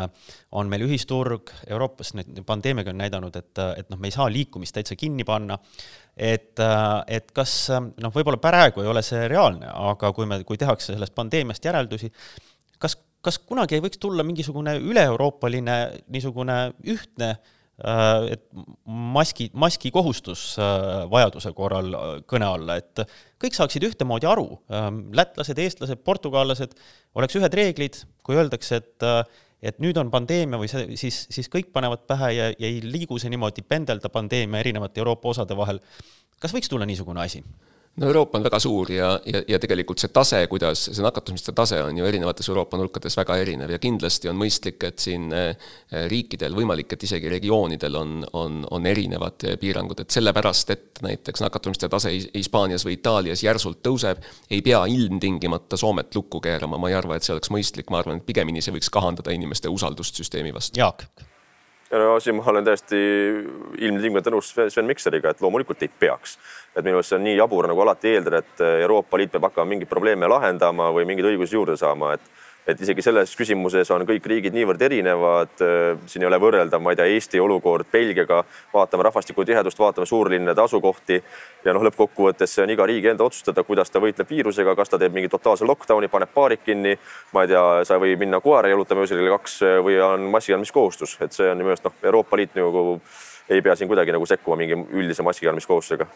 on 0.53 0.71
meil 0.73 0.87
ühisturg, 0.87 1.53
Euroopas 1.67 2.15
nüüd 2.19 2.43
pandeemiaga 2.47 2.93
on 2.95 3.01
näidanud, 3.03 3.39
et, 3.41 3.63
et 3.81 3.91
noh, 3.93 4.01
me 4.01 4.11
ei 4.11 4.17
saa 4.17 4.29
liikumist 4.33 4.77
täitsa 4.77 4.99
kinni 4.99 5.25
panna, 5.27 5.59
et, 6.17 6.55
et 7.13 7.33
kas 7.37 7.57
noh, 7.73 8.13
võib-olla 8.15 8.41
praegu 8.43 8.85
ei 8.85 8.93
ole 8.93 9.03
see 9.07 9.27
reaalne, 9.29 9.69
aga 9.93 10.13
kui 10.17 10.29
me, 10.29 10.41
kui 10.49 10.61
tehakse 10.61 10.95
sellest 10.95 11.15
pandeemiast 11.17 11.65
järeldusi, 11.69 12.13
kas, 12.79 12.97
kas 13.25 13.41
kunagi 13.43 13.77
ei 13.77 13.85
võiks 13.85 14.01
tulla 14.01 14.25
mingisugune 14.27 14.79
üle-euroopaline 14.81 15.77
niisugune 16.13 16.61
ühtne 16.87 17.35
äh, 17.35 17.45
Äh, 17.45 17.56
et 18.33 18.45
maski, 18.89 19.51
maski 19.53 19.91
kohustus 19.93 20.55
äh, 20.59 21.03
vajaduse 21.13 21.53
korral 21.57 21.91
äh, 21.93 22.05
kõne 22.29 22.49
alla, 22.49 22.79
et 22.81 23.03
kõik 23.43 23.57
saaksid 23.57 23.85
ühtemoodi 23.85 24.29
aru, 24.29 24.47
lätlased, 25.13 25.59
eestlased, 25.61 26.01
portugallased, 26.07 26.73
oleks 27.21 27.37
ühed 27.37 27.59
reeglid, 27.59 27.99
kui 28.25 28.39
öeldakse, 28.39 28.81
et 28.81 29.11
et 29.67 29.79
nüüd 29.81 29.97
on 29.99 30.11
pandeemia 30.13 30.59
või 30.61 30.69
see, 30.69 30.97
siis, 31.01 31.23
siis 31.33 31.49
kõik 31.51 31.71
panevad 31.75 32.03
pähe 32.07 32.29
ja, 32.37 32.51
ja 32.53 32.69
ei 32.69 32.83
liigu 32.85 33.17
see 33.19 33.31
niimoodi 33.33 33.65
pendelda 33.67 34.11
pandeemia 34.13 34.61
erinevate 34.61 35.01
Euroopa 35.01 35.33
osade 35.33 35.57
vahel. 35.57 35.81
kas 36.39 36.53
võiks 36.55 36.69
tulla 36.71 36.87
niisugune 36.87 37.23
asi? 37.25 37.41
No 37.97 38.07
Euroopa 38.07 38.39
on 38.39 38.45
väga 38.45 38.59
suur 38.61 38.91
ja, 38.93 39.09
ja, 39.27 39.41
ja 39.49 39.59
tegelikult 39.59 40.01
see 40.03 40.13
tase, 40.13 40.43
kuidas 40.51 40.83
see 40.91 41.05
nakatumiste 41.05 41.55
tase 41.57 41.79
on 41.83 41.99
ju 41.99 42.07
erinevates 42.07 42.49
Euroopa 42.51 42.79
nurkades 42.81 43.17
väga 43.17 43.39
erinev 43.41 43.73
ja 43.73 43.79
kindlasti 43.83 44.31
on 44.31 44.37
mõistlik, 44.41 44.83
et 44.89 45.03
siin 45.03 45.31
eh, 45.37 45.69
riikidel, 46.11 46.57
võimalik, 46.57 46.93
et 46.93 47.07
isegi 47.09 47.31
regioonidel 47.33 47.97
on, 48.01 48.19
on, 48.37 48.59
on 48.71 48.89
erinevad 48.91 49.47
piirangud, 49.61 50.03
et 50.05 50.19
sellepärast, 50.19 50.75
et 50.77 51.03
näiteks 51.07 51.45
nakatumiste 51.45 51.89
tase 51.93 52.13
Hispaanias 52.35 52.85
või 52.87 52.99
Itaalias 52.99 53.45
järsult 53.47 53.81
tõuseb, 53.87 54.21
ei 54.51 54.61
pea 54.67 54.85
ilmtingimata 54.93 55.79
Soomet 55.81 56.15
lukku 56.17 56.43
keerama, 56.45 56.81
ma 56.81 56.93
ei 56.93 56.99
arva, 56.99 57.17
et 57.17 57.27
see 57.27 57.37
oleks 57.37 57.53
mõistlik, 57.55 57.89
ma 57.91 58.03
arvan, 58.03 58.21
et 58.21 58.29
pigemini 58.29 58.65
see 58.65 58.77
võiks 58.77 58.93
kahandada 58.93 59.33
inimeste 59.33 59.73
usaldust 59.73 60.21
süsteemi 60.21 60.53
vastu. 60.57 60.81
Jaak 60.81 61.09
no 61.91 62.21
siin 62.21 62.37
ma 62.37 62.45
olen 62.51 62.67
täiesti 62.67 62.99
ilmtingimata 63.79 64.33
nõus 64.35 64.51
Sven 64.55 64.89
Mikseriga, 64.89 65.31
et 65.31 65.43
loomulikult 65.45 65.83
ei 65.87 65.91
peaks. 66.01 66.37
Et 66.77 66.85
minu 66.85 67.01
arust 67.01 67.15
see 67.15 67.19
on 67.19 67.25
nii 67.25 67.39
jabur 67.39 67.69
nagu 67.71 67.85
alati 67.85 68.15
eeldada, 68.15 68.43
et 68.45 68.65
Euroopa 68.85 69.19
Liit 69.19 69.33
peab 69.33 69.49
hakkama 69.49 69.73
mingeid 69.73 69.89
probleeme 69.89 70.29
lahendama 70.29 70.91
või 70.93 71.07
mingeid 71.09 71.33
õigusi 71.33 71.57
juurde 71.57 71.77
saama, 71.81 72.13
et 72.17 72.35
et 72.67 72.81
isegi 72.83 73.03
selles 73.05 73.31
küsimuses 73.39 73.91
on 73.95 74.03
kõik 74.09 74.25
riigid 74.27 74.55
niivõrd 74.55 74.81
erinevad. 74.83 75.53
siin 76.11 76.25
ei 76.25 76.27
ole 76.27 76.39
võrrelda, 76.43 76.81
ma 76.83 76.93
ei 76.93 76.99
tea, 76.99 77.07
Eesti 77.15 77.41
olukord 77.41 77.87
Belgiaga, 77.93 78.43
vaatame 78.75 79.07
rahvastikutihedust, 79.07 79.79
vaatame 79.79 80.07
suurlinnade 80.07 80.63
asukohti 80.63 81.21
ja 81.65 81.75
noh, 81.75 81.85
lõppkokkuvõttes 81.87 82.57
see 82.57 82.65
on 82.65 82.75
iga 82.75 82.87
riigi 82.87 83.13
enda 83.13 83.25
otsustada, 83.25 83.63
kuidas 83.63 83.91
ta 83.91 84.03
võitleb 84.03 84.31
viirusega, 84.31 84.75
kas 84.75 84.91
ta 84.91 84.99
teeb 84.99 85.15
mingi 85.15 85.31
totaalse 85.31 85.65
lockdown'i, 85.65 86.11
paneb 86.11 86.35
baarid 86.35 86.65
kinni. 86.67 86.99
ma 87.33 87.47
ei 87.47 87.55
tea, 87.55 87.85
sa 87.85 87.95
ei 87.95 88.03
või 88.03 88.17
minna 88.19 88.41
koera 88.41 88.69
jalutama 88.69 89.07
öösel 89.07 89.23
kell 89.23 89.37
kaks 89.39 89.61
või 89.87 90.01
on 90.03 90.31
massikandmiskohustus, 90.35 91.19
et 91.21 91.33
see 91.33 91.51
on 91.51 91.59
minu 91.59 91.71
meelest 91.71 91.87
noh, 91.87 91.95
Euroopa 92.03 92.37
Liit 92.37 92.59
nagu 92.59 93.01
ei 93.49 93.63
pea 93.63 93.77
siin 93.77 93.89
kuidagi 93.89 94.11
nagu 94.11 94.27
sekkuma 94.27 94.59
mingi 94.59 94.75
üldise 94.75 95.23
massikandmiskohustusega 95.23 96.11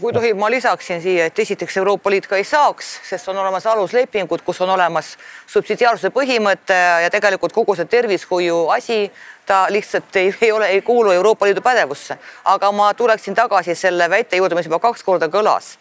kui 0.00 0.12
tohib, 0.12 0.38
ma 0.38 0.50
lisaksin 0.50 1.02
siia, 1.02 1.26
et 1.30 1.38
esiteks 1.38 1.76
Euroopa 1.76 2.10
Liit 2.10 2.26
ka 2.26 2.36
ei 2.36 2.44
saaks, 2.44 2.88
sest 3.06 3.28
on 3.30 3.38
olemas 3.38 3.66
aluslepingud, 3.66 4.42
kus 4.44 4.60
on 4.64 4.70
olemas 4.74 5.12
subsidiaarsuse 5.46 6.10
põhimõte 6.14 6.76
ja 7.04 7.10
tegelikult 7.12 7.54
kogu 7.54 7.76
see 7.78 7.86
tervishoiu 7.90 8.64
asi, 8.74 9.04
ta 9.46 9.66
lihtsalt 9.70 10.16
ei, 10.16 10.32
ei 10.42 10.52
ole, 10.52 10.68
ei 10.74 10.82
kuulu 10.82 11.12
Euroopa 11.14 11.46
Liidu 11.46 11.62
pädevusse. 11.62 12.18
aga 12.44 12.72
ma 12.72 12.94
tuleksin 12.94 13.34
tagasi 13.34 13.74
selle 13.74 14.10
väite 14.10 14.36
juurde, 14.36 14.54
mis 14.54 14.66
juba 14.66 14.78
kaks 14.78 15.04
korda 15.04 15.28
kõlas. 15.28 15.76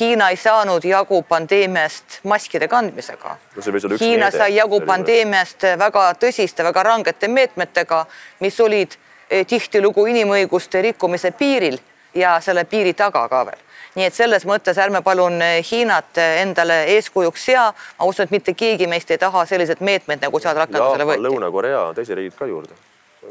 Hiina 0.00 0.28
ei 0.30 0.36
saanud 0.36 0.84
jagu 0.84 1.22
pandeemiast 1.22 2.18
maskide 2.24 2.68
kandmisega 2.68 3.36
no. 3.56 3.62
Hiina 4.00 4.30
sai 4.30 4.56
jagu 4.56 4.80
pandeemiast 4.80 5.64
väga 5.78 6.10
tõsiste, 6.20 6.64
väga 6.64 6.82
rangete 6.82 7.28
meetmetega, 7.28 8.02
mis 8.40 8.60
olid 8.60 8.98
eh, 9.30 9.46
tihtilugu 9.46 10.04
inimõiguste 10.06 10.82
rikkumise 10.82 11.30
piiril 11.30 11.78
ja 12.14 12.40
selle 12.40 12.64
piiri 12.64 12.94
taga 12.94 13.28
ka 13.28 13.44
veel. 13.46 13.64
nii 13.94 14.06
et 14.06 14.14
selles 14.14 14.44
mõttes 14.46 14.78
ärme 14.78 15.02
palun 15.02 15.40
Hiinat 15.70 16.18
endale 16.18 16.84
eeskujuks 16.96 17.44
sea. 17.44 17.72
ma 17.98 18.04
usun, 18.04 18.24
et 18.24 18.30
mitte 18.30 18.54
keegi 18.54 18.86
meist 18.86 19.10
ei 19.10 19.18
taha 19.18 19.46
selliseid 19.46 19.80
meetmeid, 19.80 20.20
nagu 20.22 20.38
seal 20.40 20.56
rakendusele 20.56 21.04
võeti. 21.04 21.26
Lõuna-Korea, 21.26 21.88
teised 21.94 22.14
riigid 22.16 22.38
ka 22.38 22.46
juurde 22.46 22.74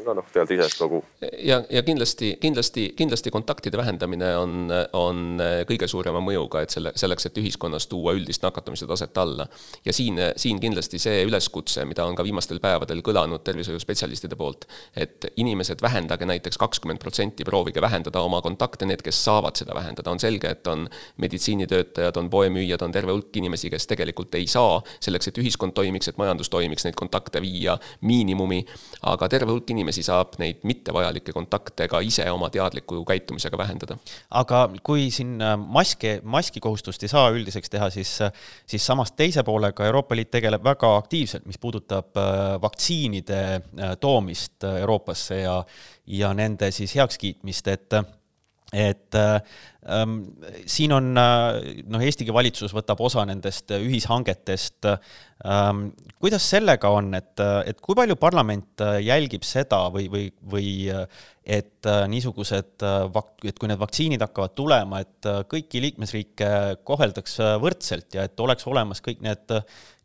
ka 0.04 0.14
noh, 0.16 0.26
tegelikult 0.32 0.54
iseenesest 0.56 0.82
kogu. 0.82 1.02
ja, 1.44 1.62
ja 1.70 1.82
kindlasti, 1.82 2.36
kindlasti, 2.40 2.88
kindlasti 2.96 3.30
kontaktide 3.30 3.78
vähendamine 3.80 4.30
on, 4.36 4.72
on 4.92 5.42
kõige 5.68 5.88
suurema 5.90 6.20
mõjuga, 6.24 6.62
et 6.64 6.74
selle, 6.74 6.92
selleks, 6.98 7.28
et 7.28 7.38
ühiskonnas 7.40 7.88
tuua 7.90 8.14
üldist 8.16 8.42
nakatumise 8.42 8.86
taset 8.86 9.18
alla. 9.18 9.46
ja 9.84 9.92
siin, 9.92 10.20
siin 10.36 10.60
kindlasti 10.60 10.98
see 11.02 11.22
üleskutse, 11.28 11.84
mida 11.88 12.06
on 12.06 12.16
ka 12.16 12.24
viimastel 12.26 12.60
päevadel 12.62 13.02
kõlanud 13.04 13.44
tervishoiuspetsialistide 13.44 14.36
poolt, 14.36 14.68
et 14.96 15.28
inimesed, 15.36 15.82
vähendage 15.82 16.26
näiteks 16.28 16.58
kakskümmend 16.58 17.02
protsenti, 17.02 17.44
proovige 17.44 17.80
vähendada 17.84 18.22
oma 18.24 18.40
kontakte, 18.44 18.86
need, 18.88 19.02
kes 19.04 19.20
saavad 19.24 19.58
seda 19.58 19.76
vähendada, 19.76 20.10
on 20.10 20.20
selge, 20.22 20.50
et 20.50 20.66
on 20.66 20.88
meditsiinitöötajad, 21.16 22.16
on 22.16 22.30
poemüüjad, 22.30 22.82
on 22.82 22.92
terve 22.92 23.12
hulk 23.12 23.36
inimesi, 23.36 23.70
kes 23.70 23.86
tegelikult 23.86 24.34
ei 24.38 24.46
saa 24.46 24.80
selleks, 25.00 25.30
et 25.30 25.38
ühiskond 25.42 25.76
toimiks, 25.76 26.08
et 26.08 26.18
majandus 26.20 26.50
toimiks, 26.52 26.86
neid 26.86 26.96
kontakte 26.98 27.42
viia 27.42 27.78
miinimumi, 28.00 28.64
aga 29.12 29.28
terve 29.28 29.52
hulk 29.52 29.70
inimesi 29.70 29.87
inimesi 29.88 30.04
saab 30.04 30.36
neid 30.38 30.64
mittevajalikke 30.68 31.32
kontakte 31.32 31.88
ka 31.88 32.00
ise 32.04 32.26
oma 32.30 32.50
teadliku 32.50 33.04
käitumisega 33.08 33.58
vähendada. 33.58 33.96
aga 34.30 34.68
kui 34.82 35.10
siin 35.10 35.40
äh, 35.40 35.56
maske, 35.56 36.20
maskikohustust 36.22 37.02
ei 37.02 37.08
saa 37.08 37.30
üldiseks 37.30 37.70
teha, 37.70 37.90
siis, 37.90 38.20
äh, 38.20 38.32
siis 38.66 38.84
samas 38.86 39.12
teise 39.12 39.42
poolega 39.42 39.86
Euroopa 39.86 40.16
Liit 40.16 40.30
tegeleb 40.30 40.64
väga 40.64 40.96
aktiivselt, 40.96 41.46
mis 41.46 41.58
puudutab 41.58 42.16
äh, 42.16 42.60
vaktsiinide 42.60 43.40
toomist 44.00 44.64
Euroopasse 44.64 45.40
ja, 45.40 45.64
ja 46.06 46.34
nende 46.34 46.70
siis 46.70 46.94
heakskiitmist, 46.94 47.68
et 47.68 48.00
et 48.72 49.16
siin 50.68 50.92
on 50.92 51.12
noh, 51.16 52.02
Eestigi 52.04 52.34
valitsus 52.34 52.74
võtab 52.76 53.00
osa 53.06 53.24
nendest 53.28 53.72
ühishangetest 53.76 54.88
ähm,. 54.90 55.88
kuidas 56.18 56.44
sellega 56.50 56.90
on, 56.92 57.12
et, 57.14 57.40
et 57.70 57.80
kui 57.80 57.96
palju 57.96 58.18
parlament 58.20 58.84
jälgib 59.04 59.46
seda 59.46 59.84
või, 59.94 60.08
või, 60.12 60.24
või 60.52 60.70
et 61.48 61.88
niisugused 62.10 62.84
et 62.84 63.60
kui 63.60 63.70
need 63.70 63.80
vaktsiinid 63.80 64.24
hakkavad 64.26 64.56
tulema, 64.58 65.00
et 65.00 65.30
kõiki 65.48 65.80
liikmesriike 65.86 66.50
koheldaks 66.84 67.38
võrdselt 67.62 68.18
ja 68.18 68.26
et 68.28 68.44
oleks 68.44 68.66
olemas 68.68 69.00
kõik 69.04 69.22
need 69.24 69.56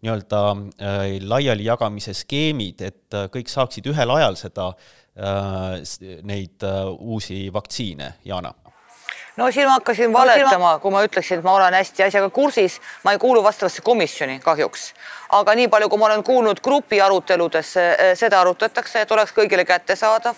nii-öelda 0.03 0.41
äh, 0.51 1.05
laialijagamise 1.21 2.13
skeemid, 2.17 2.83
et 2.83 3.17
kõik 3.33 3.51
saaksid 3.51 3.87
ühel 3.91 4.11
ajal 4.17 4.37
seda 4.39 4.69
äh, 4.73 5.79
neid 6.27 6.67
äh, 6.67 6.83
uusi 6.99 7.45
vaktsiine, 7.53 8.13
Jana 8.27 8.53
no 9.37 9.51
siin 9.51 9.67
ma 9.67 9.73
hakkasin 9.73 10.13
valetama, 10.13 10.79
kui 10.79 10.91
ma 10.91 11.01
ütleksin, 11.03 11.39
et 11.39 11.45
ma 11.45 11.55
olen 11.55 11.73
hästi 11.73 12.03
asjaga 12.03 12.29
kursis, 12.29 12.79
ma 13.03 13.11
ei 13.11 13.19
kuulu 13.19 13.43
vastavasse 13.43 13.81
komisjoni 13.81 14.39
kahjuks. 14.39 14.93
aga 15.33 15.55
nii 15.55 15.67
palju, 15.67 15.89
kui 15.89 15.99
ma 15.99 16.05
olen 16.05 16.23
kuulnud 16.23 16.61
grupi 16.61 17.01
aruteludes, 17.01 17.77
eh, 17.77 17.97
seda 18.15 18.41
arutatakse, 18.41 19.01
et 19.01 19.11
oleks 19.11 19.33
kõigile 19.33 19.65
kättesaadav, 19.65 20.35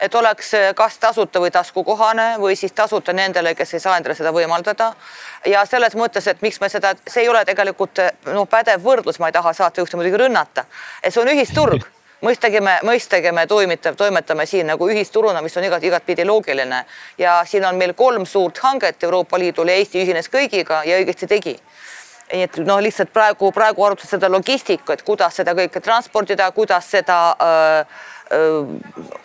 et 0.00 0.14
oleks 0.14 0.54
eh, 0.54 0.74
kas 0.74 0.98
tasuta 0.98 1.40
või 1.40 1.50
taskukohane 1.50 2.36
või 2.38 2.56
siis 2.56 2.72
tasuta 2.72 3.12
nendele, 3.12 3.54
kes 3.54 3.74
ei 3.74 3.80
saa 3.80 3.96
endale 3.96 4.14
seda 4.14 4.32
võimaldada. 4.32 4.94
ja 5.46 5.64
selles 5.66 5.94
mõttes, 5.94 6.26
et 6.26 6.42
miks 6.42 6.60
me 6.60 6.68
seda, 6.68 6.94
see 7.06 7.22
ei 7.22 7.28
ole 7.28 7.44
tegelikult 7.44 7.98
noh, 8.24 8.48
pädev 8.48 8.82
võrdlus, 8.84 9.18
ma 9.18 9.28
ei 9.28 9.32
taha 9.32 9.52
saatejuhti 9.52 9.96
muidugi 9.96 10.16
rünnata, 10.16 10.64
et 11.02 11.14
see 11.14 11.22
on 11.22 11.28
ühisturg 11.28 11.84
mõistagi 12.24 12.60
me, 12.60 12.78
mõistagi 12.86 13.32
me 13.34 13.46
toimetab, 13.46 13.96
toimetame 13.96 14.46
siin 14.46 14.68
nagu 14.70 14.88
ühisturuna, 14.88 15.42
mis 15.42 15.56
on 15.56 15.66
igat, 15.66 15.84
igatpidi 15.84 16.26
loogiline. 16.28 16.84
Ja 17.18 17.40
siin 17.46 17.64
on 17.64 17.78
meil 17.80 17.94
kolm 17.98 18.26
suurt 18.26 18.58
hanget 18.64 19.02
Euroopa 19.02 19.38
Liidul 19.38 19.68
ja 19.68 19.78
Eesti 19.80 20.04
ühines 20.04 20.30
kõigiga 20.32 20.82
ja 20.86 21.00
õigesti 21.00 21.28
tegi. 21.30 21.56
Nii 22.30 22.46
et 22.46 22.60
noh, 22.62 22.78
lihtsalt 22.78 23.10
praegu, 23.10 23.50
praegu 23.50 23.82
arutatakse 23.82 24.14
seda 24.14 24.28
logistikat, 24.30 25.02
kuidas 25.02 25.40
seda 25.40 25.54
kõike 25.58 25.80
transportida, 25.82 26.46
kuidas 26.54 26.86
seda 26.92 27.16
äh, 27.34 28.04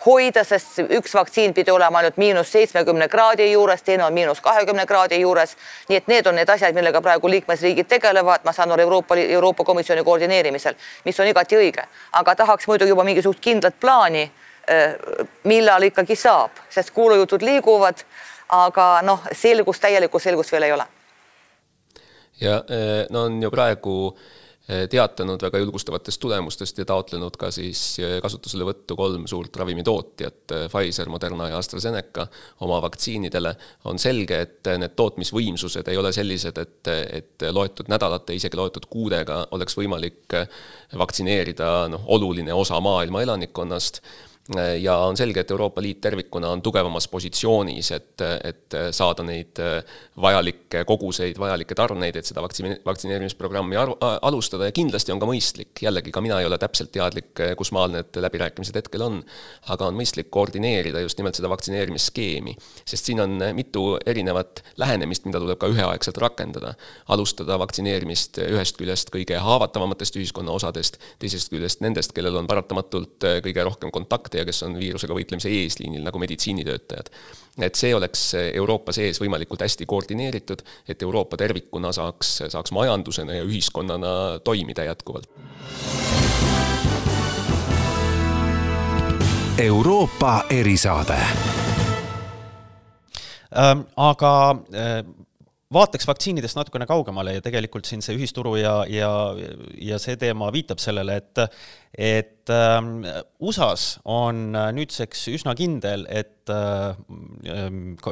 hoida, 0.06 0.42
sest 0.44 0.80
üks 0.90 1.14
vaktsiin 1.14 1.54
pidi 1.54 1.70
olema 1.70 1.98
ainult 1.98 2.16
miinus 2.16 2.50
seitsmekümne 2.52 3.08
kraadi 3.08 3.52
juures, 3.52 3.82
teine 3.82 4.04
on 4.04 4.12
miinus 4.12 4.40
kahekümne 4.40 4.86
kraadi 4.86 5.20
juures. 5.20 5.56
nii 5.88 5.96
et 5.96 6.08
need 6.08 6.26
on 6.26 6.34
need 6.34 6.48
asjad, 6.48 6.74
millega 6.74 7.00
praegu 7.00 7.30
liikmesriigid 7.30 7.86
tegelevad, 7.86 8.40
ma 8.44 8.52
saan 8.52 8.72
aru 8.72 8.82
Euroopa, 8.82 9.16
Euroopa 9.16 9.64
Komisjoni 9.64 10.04
koordineerimisel, 10.04 10.74
mis 11.04 11.20
on 11.20 11.26
igati 11.26 11.56
õige, 11.56 11.86
aga 12.12 12.34
tahaks 12.34 12.66
muidugi 12.66 12.88
juba 12.88 13.04
mingisugust 13.04 13.40
kindlat 13.40 13.78
plaani, 13.80 14.30
millal 15.44 15.82
ikkagi 15.82 16.16
saab, 16.16 16.50
sest 16.70 16.90
kuulujutud 16.90 17.42
liiguvad, 17.42 18.02
aga 18.48 18.88
noh, 19.02 19.22
selgust, 19.32 19.82
täielikku 19.82 20.18
selgust 20.18 20.52
veel 20.52 20.62
ei 20.62 20.72
ole. 20.72 20.86
ja 22.40 22.62
no 23.10 23.22
on 23.22 23.42
ju 23.42 23.50
praegu 23.50 23.94
äh, 24.08 24.35
teatanud 24.66 25.42
väga 25.42 25.60
julgustavatest 25.62 26.20
tulemustest 26.20 26.78
ja 26.80 26.84
taotlenud 26.88 27.36
ka 27.38 27.52
siis 27.54 27.80
eh, 28.02 28.16
kasutuselevõttu 28.22 28.96
kolm 28.98 29.26
suurt 29.30 29.56
ravimitootjat, 29.62 30.40
eh, 30.56 30.64
Pfizer, 30.72 31.10
Moderna 31.12 31.50
ja 31.52 31.60
AstraZeneca 31.60 32.26
oma 32.66 32.80
vaktsiinidele. 32.82 33.54
on 33.84 33.98
selge, 33.98 34.40
et 34.40 34.68
need 34.78 34.96
tootmisvõimsused 34.98 35.88
ei 35.88 35.96
ole 35.96 36.12
sellised, 36.12 36.58
et, 36.58 36.88
et 36.88 37.46
loetud 37.50 37.88
nädalate, 37.88 38.34
isegi 38.34 38.56
loetud 38.58 38.88
kuudega 38.90 39.46
oleks 39.50 39.76
võimalik 39.78 40.34
vaktsineerida 40.98 41.88
noh, 41.92 42.02
oluline 42.06 42.54
osa 42.54 42.80
maailma 42.80 43.22
elanikkonnast 43.22 44.02
ja 44.80 44.96
on 44.96 45.16
selge, 45.16 45.40
et 45.42 45.50
Euroopa 45.50 45.82
Liit 45.82 46.00
tervikuna 46.00 46.52
on 46.54 46.62
tugevamas 46.62 47.08
positsioonis, 47.08 47.90
et, 47.96 48.22
et 48.44 48.76
saada 48.94 49.24
neid 49.26 49.58
vajalikke 50.22 50.84
koguseid, 50.86 51.38
vajalikke 51.38 51.74
tarneid, 51.74 52.16
et 52.16 52.28
seda 52.28 52.44
vaktsine-, 52.44 52.76
vaktsineerimisprogrammi 52.86 53.78
aru, 53.80 53.96
alustada 54.00 54.68
ja 54.68 54.74
kindlasti 54.76 55.14
on 55.14 55.22
ka 55.22 55.28
mõistlik, 55.28 55.82
jällegi 55.82 56.14
ka 56.14 56.22
mina 56.24 56.38
ei 56.40 56.46
ole 56.46 56.58
täpselt 56.62 56.92
teadlik, 56.94 57.32
kus 57.58 57.72
maal 57.74 57.90
need 57.96 58.20
läbirääkimised 58.22 58.78
hetkel 58.78 59.06
on, 59.06 59.18
aga 59.74 59.90
on 59.90 59.98
mõistlik 59.98 60.30
koordineerida 60.34 61.02
just 61.02 61.18
nimelt 61.18 61.38
seda 61.38 61.50
vaktsineerimisskeemi. 61.50 62.54
sest 62.84 63.10
siin 63.10 63.20
on 63.24 63.40
mitu 63.54 63.98
erinevat 64.06 64.62
lähenemist, 64.78 65.26
mida 65.26 65.42
tuleb 65.42 65.58
ka 65.58 65.70
üheaegselt 65.72 66.22
rakendada. 66.22 66.74
alustada 67.08 67.58
vaktsineerimist 67.58 68.38
ühest 68.46 68.78
küljest 68.78 69.10
kõige 69.10 69.38
haavatavamatest 69.42 70.16
ühiskonna 70.16 70.52
osadest, 70.52 71.00
teisest 71.18 71.50
küljest 71.50 71.80
nendest, 71.80 72.12
kellel 72.12 72.36
on 72.36 72.46
paratamatult 72.46 73.26
kõige 73.42 73.64
rohkem 73.64 73.90
kontakte 73.90 74.35
ja 74.36 74.44
kes 74.48 74.62
on 74.66 74.76
viirusega 74.78 75.16
võitlemise 75.16 75.50
eesliinil, 75.52 76.04
nagu 76.06 76.20
meditsiinitöötajad. 76.22 77.10
et 77.62 77.74
see 77.74 77.94
oleks 77.94 78.34
Euroopa 78.52 78.92
sees 78.92 79.20
võimalikult 79.20 79.62
hästi 79.64 79.86
koordineeritud, 79.88 80.62
et 80.88 81.02
Euroopa 81.02 81.36
tervikuna 81.36 81.92
saaks, 81.92 82.42
saaks 82.52 82.72
majandusena 82.72 83.38
ja 83.38 83.44
ühiskonnana 83.44 84.40
toimida 84.44 84.84
jätkuvalt. 84.84 85.30
Euroopa 89.58 90.44
erisaade 90.50 91.16
ähm,. 93.56 93.80
aga 93.96 94.50
äh, 94.50 95.04
vaataks 95.72 96.06
vaktsiinidest 96.06 96.58
natukene 96.58 96.86
kaugemale 96.86 97.36
ja 97.36 97.42
tegelikult 97.42 97.88
siin 97.88 98.02
see 98.04 98.14
ühisturu 98.18 98.54
ja, 98.60 98.76
ja, 98.90 99.10
ja 99.82 99.98
see 100.02 100.14
teema 100.20 100.52
viitab 100.54 100.82
sellele, 100.82 101.18
et 101.18 101.42
et 101.96 102.52
äh, 102.52 103.22
USA-s 103.40 103.98
on 104.04 104.52
nüüdseks 104.76 105.26
üsna 105.34 105.56
kindel, 105.58 106.06
et 106.12 106.52
äh, 106.52 106.94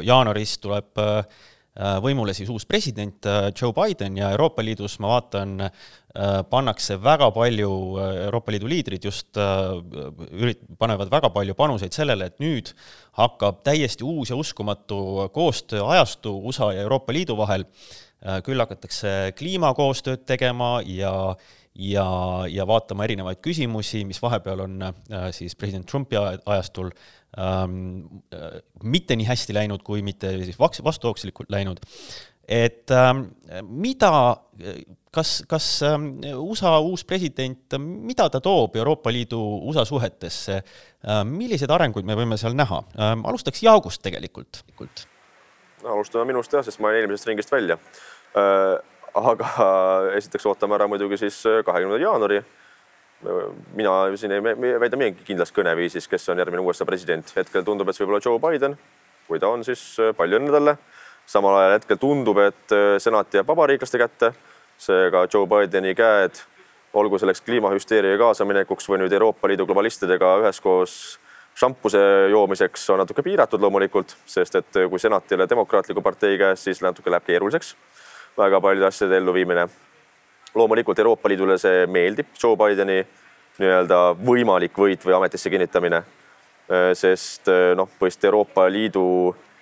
jaanuaris 0.03 0.57
tuleb 0.65 1.03
äh, 1.03 1.45
võimule 1.75 2.31
siis 2.37 2.51
uus 2.53 2.63
president 2.71 3.27
Joe 3.51 3.73
Biden 3.75 4.19
ja 4.21 4.29
Euroopa 4.31 4.63
Liidus 4.63 4.99
ma 5.03 5.09
vaatan, 5.17 5.65
pannakse 6.51 6.95
väga 7.03 7.33
palju, 7.35 7.71
Euroopa 8.29 8.55
Liidu 8.55 8.71
liidrid 8.71 9.09
just 9.09 9.35
ürit-, 9.35 10.63
panevad 10.79 11.11
väga 11.11 11.33
palju 11.35 11.57
panuseid 11.59 11.97
sellele, 11.97 12.31
et 12.31 12.39
nüüd 12.39 12.71
hakkab 13.19 13.65
täiesti 13.67 14.07
uus 14.07 14.31
ja 14.31 14.39
uskumatu 14.39 15.27
koostööajastu 15.35 16.37
USA 16.47 16.71
ja 16.77 16.87
Euroopa 16.87 17.17
Liidu 17.17 17.35
vahel, 17.41 17.67
küll 18.47 18.63
hakatakse 18.63 19.35
kliimakoostööd 19.35 20.23
tegema 20.31 20.79
ja 20.87 21.35
ja, 21.75 22.07
ja 22.51 22.67
vaatama 22.67 23.05
erinevaid 23.07 23.41
küsimusi, 23.45 24.05
mis 24.07 24.21
vahepeal 24.23 24.65
on 24.67 24.83
äh, 24.87 25.29
siis 25.35 25.57
president 25.59 25.87
Trumpi 25.91 26.17
ajastul 26.19 26.93
ähm, 27.39 28.23
äh, 28.35 28.61
mitte 28.83 29.17
nii 29.17 29.27
hästi 29.29 29.57
läinud, 29.57 29.83
kui 29.87 30.03
mitte 30.07 30.33
siis 30.45 30.59
vastuvookslikult 30.59 31.51
läinud. 31.51 31.81
et 32.49 32.91
ähm, 32.93 33.23
mida, 33.63 34.37
kas, 35.11 35.43
kas 35.49 35.69
ähm, 35.83 36.19
USA 36.37 36.79
uus 36.79 37.05
president, 37.05 37.79
mida 37.81 38.29
ta 38.29 38.41
toob 38.41 38.77
Euroopa 38.77 39.13
Liidu 39.13 39.41
USA 39.71 39.85
suhetesse 39.85 40.59
äh,, 40.61 41.23
milliseid 41.25 41.71
arenguid 41.71 42.05
me 42.05 42.17
võime 42.19 42.37
seal 42.37 42.57
näha 42.57 42.83
ähm,? 42.99 43.25
alustaks 43.25 43.63
Jaagust 43.63 44.03
tegelikult. 44.03 44.65
alustame 45.85 46.33
minust 46.33 46.53
jah, 46.53 46.65
sest 46.65 46.81
ma 46.81 46.93
olen 46.93 47.05
eelmisest 47.05 47.33
ringist 47.33 47.53
välja 47.53 47.79
äh, 48.37 48.77
aga 49.15 49.49
esiteks 50.19 50.47
ootame 50.51 50.77
ära 50.79 50.89
muidugi 50.91 51.19
siis 51.23 51.39
äh, 51.47 51.63
kahekümnenda 51.67 52.03
jaanuari. 52.03 52.43
Mina 53.75 53.93
siin 54.17 54.33
ei 54.33 54.43
väida 54.43 54.99
midagi 54.99 55.25
kindlas 55.27 55.53
kõneviisis, 55.55 56.09
kes 56.11 56.29
on 56.33 56.41
järgmine 56.43 56.63
USA 56.63 56.87
president. 56.89 57.33
hetkel 57.37 57.65
tundub, 57.65 57.89
et 57.89 57.97
see 57.97 58.05
võib 58.05 58.15
olla 58.15 58.25
Joe 58.25 58.41
Biden. 58.41 58.77
kui 59.29 59.41
ta 59.41 59.49
on, 59.49 59.65
siis 59.65 59.81
äh, 60.01 60.13
palju 60.17 60.39
õnne 60.39 60.53
talle. 60.53 60.77
samal 61.27 61.57
ajal 61.57 61.79
hetkel 61.79 61.97
tundub, 61.97 62.39
et 62.39 62.73
äh, 62.73 62.99
senat 62.99 63.35
jääb 63.35 63.47
vabariiklaste 63.47 63.99
kätte. 63.99 64.33
seega 64.79 65.27
Joe 65.33 65.47
Bideni 65.47 65.95
käed, 65.95 66.41
olgu 66.93 67.19
selleks 67.19 67.41
kliimahüsteeria 67.41 68.19
kaasaminekuks 68.19 68.89
või 68.89 69.05
nüüd 69.05 69.13
Euroopa 69.13 69.49
Liidu 69.49 69.67
globalistidega 69.67 70.39
üheskoos 70.43 71.19
šampuse 71.55 72.01
joomiseks 72.31 72.91
on 72.91 72.99
natuke 72.99 73.23
piiratud 73.23 73.63
loomulikult, 73.63 74.17
sest 74.27 74.55
et 74.59 74.81
kui 74.91 74.99
senat 74.99 75.31
ei 75.31 75.37
ole 75.39 75.47
demokraatliku 75.49 76.03
partei 76.03 76.39
käes, 76.39 76.65
siis 76.65 76.83
natuke 76.83 77.11
läheb 77.11 77.27
keeruliseks 77.27 77.77
väga 78.37 78.61
paljude 78.61 78.87
asjade 78.87 79.17
elluviimine. 79.17 79.69
Loomulikult 80.55 80.99
Euroopa 80.99 81.29
Liidule 81.29 81.59
see 81.59 81.87
meeldib, 81.91 82.31
Joe 82.43 82.57
Bideni 82.57 83.01
nii-öelda 83.59 84.01
võimalik 84.19 84.79
võit 84.79 85.05
või 85.07 85.17
ametisse 85.19 85.51
kinnitamine. 85.51 86.03
Äh, 86.65 86.93
sest 86.97 87.51
äh, 87.53 87.75
noh, 87.77 87.89
põhimõtteliselt 87.91 88.31
Euroopa 88.31 88.67
Liidu 88.73 89.05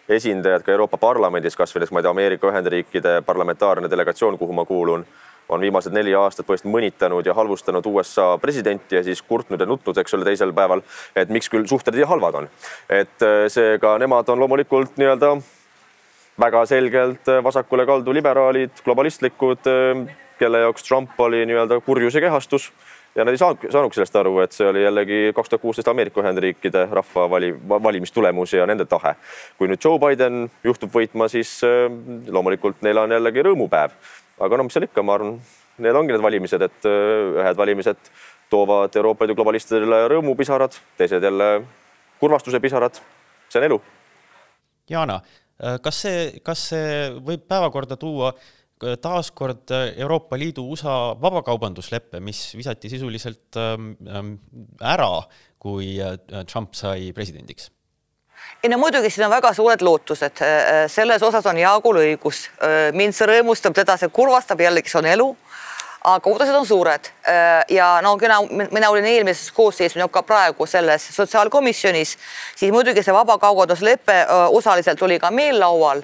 esindajad 0.08 0.62
ka 0.62 0.72
Euroopa 0.72 0.98
Parlamendis, 1.00 1.56
kasvõi 1.56 1.80
näiteks 1.80 1.94
ma 1.94 2.00
ei 2.00 2.06
tea, 2.06 2.14
Ameerika 2.14 2.48
Ühendriikide 2.50 3.14
parlamentaarne 3.26 3.90
delegatsioon, 3.90 4.38
kuhu 4.38 4.54
ma 4.54 4.64
kuulun, 4.68 5.04
on 5.48 5.60
viimased 5.60 5.92
neli 5.94 6.14
aastat 6.16 6.46
põhimõtteliselt 6.46 6.74
mõnitanud 6.74 7.26
ja 7.26 7.34
halvustanud 7.34 7.86
USA 7.90 8.28
presidenti 8.40 8.96
ja 8.96 9.02
siis 9.04 9.22
kurtnud 9.22 9.60
ja 9.60 9.66
nutnud, 9.66 9.98
eks 9.98 10.14
ole, 10.14 10.26
teisel 10.28 10.54
päeval, 10.56 10.84
et 11.16 11.32
miks 11.32 11.50
küll 11.52 11.66
suhted 11.68 11.96
nii 11.96 12.06
halvad 12.08 12.38
on. 12.42 12.48
et 12.88 13.26
äh, 13.26 13.44
seega 13.52 13.96
nemad 13.98 14.28
on 14.28 14.40
loomulikult 14.40 14.96
nii-öelda 15.00 15.36
väga 16.40 16.64
selgelt 16.66 17.28
vasakule 17.44 17.84
kaldu 17.86 18.14
liberaalid, 18.14 18.78
globalistlikud, 18.84 19.68
kelle 20.42 20.64
jaoks 20.64 20.84
Trump 20.86 21.20
oli 21.22 21.44
nii-öelda 21.46 21.80
kurjuse 21.86 22.20
kehastus 22.20 22.70
ja 23.14 23.24
nad 23.24 23.34
ei 23.34 23.40
saanud, 23.40 23.64
saanudki 23.70 23.98
sellest 23.98 24.16
aru, 24.18 24.34
et 24.42 24.56
see 24.56 24.68
oli 24.68 24.82
jällegi 24.82 25.20
kaks 25.36 25.52
tuhat 25.52 25.62
kuusteist 25.62 25.90
Ameerika 25.92 26.22
Ühendriikide 26.22 26.86
rahva 26.90 27.28
vali, 27.30 27.52
valimistulemus 27.68 28.56
ja 28.56 28.66
nende 28.66 28.86
tahe. 28.90 29.14
kui 29.58 29.70
nüüd 29.70 29.82
Joe 29.84 30.00
Biden 30.02 30.46
juhtub 30.64 30.94
võitma, 30.94 31.28
siis 31.32 31.58
äh, 31.66 31.86
loomulikult 32.28 32.82
neil 32.82 33.02
on 33.04 33.14
jällegi 33.18 33.46
rõõmupäev. 33.48 33.98
aga 34.40 34.58
no 34.58 34.66
mis 34.66 34.78
seal 34.78 34.88
ikka, 34.88 35.04
ma 35.06 35.18
arvan, 35.18 35.36
need 35.78 35.98
ongi 35.98 36.16
need 36.16 36.24
valimised, 36.24 36.62
et 36.68 36.88
ühed 36.88 37.58
valimised 37.58 38.12
toovad 38.50 38.96
Euroopa 38.96 39.24
Liidu 39.24 39.38
globalistidele 39.38 40.06
rõõmupisarad, 40.12 40.74
teised 40.98 41.22
jälle 41.22 41.52
kurvastuse 42.20 42.60
pisarad. 42.60 43.00
see 43.48 43.60
on 43.60 43.68
elu. 43.68 43.80
Jana 44.90 45.20
Äh, 45.62 45.78
kas 45.82 46.00
see, 46.02 46.22
kas 46.42 46.64
see 46.72 46.86
võib 47.22 47.44
päevakorda 47.50 47.98
tuua 48.00 48.32
äh, 48.32 48.50
taaskord 49.02 49.70
äh, 49.70 49.92
Euroopa 49.96 50.38
Liidu 50.38 50.64
USA 50.72 51.16
vabakaubandusleppe, 51.20 52.20
mis 52.20 52.44
visati 52.56 52.90
sisuliselt 52.92 53.56
ähm, 53.56 53.92
ähm, 54.08 54.34
ära, 54.80 55.22
kui 55.62 55.94
Trump 56.50 56.74
sai 56.74 57.12
presidendiks? 57.14 57.70
ei 58.62 58.70
no 58.70 58.76
muidugi 58.78 59.08
siin 59.10 59.24
on 59.26 59.32
väga 59.32 59.50
suured 59.54 59.80
lootused, 59.82 60.38
selles 60.90 61.22
osas 61.26 61.46
on 61.50 61.58
Jaagul 61.58 61.96
õigus, 61.98 62.44
mind 62.94 63.14
see 63.14 63.26
rõõmustab, 63.26 63.74
teda 63.74 63.96
see 63.98 64.10
kurvastab, 64.14 64.60
jällegi 64.62 64.90
see 64.90 65.00
on 65.00 65.08
elu. 65.10 65.26
Aga 66.02 66.30
ootused 66.30 66.54
on 66.54 66.66
suured. 66.66 67.08
Äh, 67.28 67.62
ja 67.70 68.00
no 68.02 68.16
mina, 68.18 68.40
mina 68.74 68.88
olin 68.90 69.06
eelmises 69.06 69.52
koosseisus 69.54 70.00
ja 70.00 70.08
ka 70.10 70.24
praegu 70.26 70.66
selles 70.66 71.04
sotsiaalkomisjonis, 71.14 72.16
siis 72.58 72.72
muidugi 72.74 73.04
see 73.06 73.14
vabakaubanduslepe 73.14 74.16
äh, 74.24 74.42
osaliselt 74.50 75.02
oli 75.06 75.20
ka 75.22 75.30
meil 75.30 75.60
laual 75.62 76.02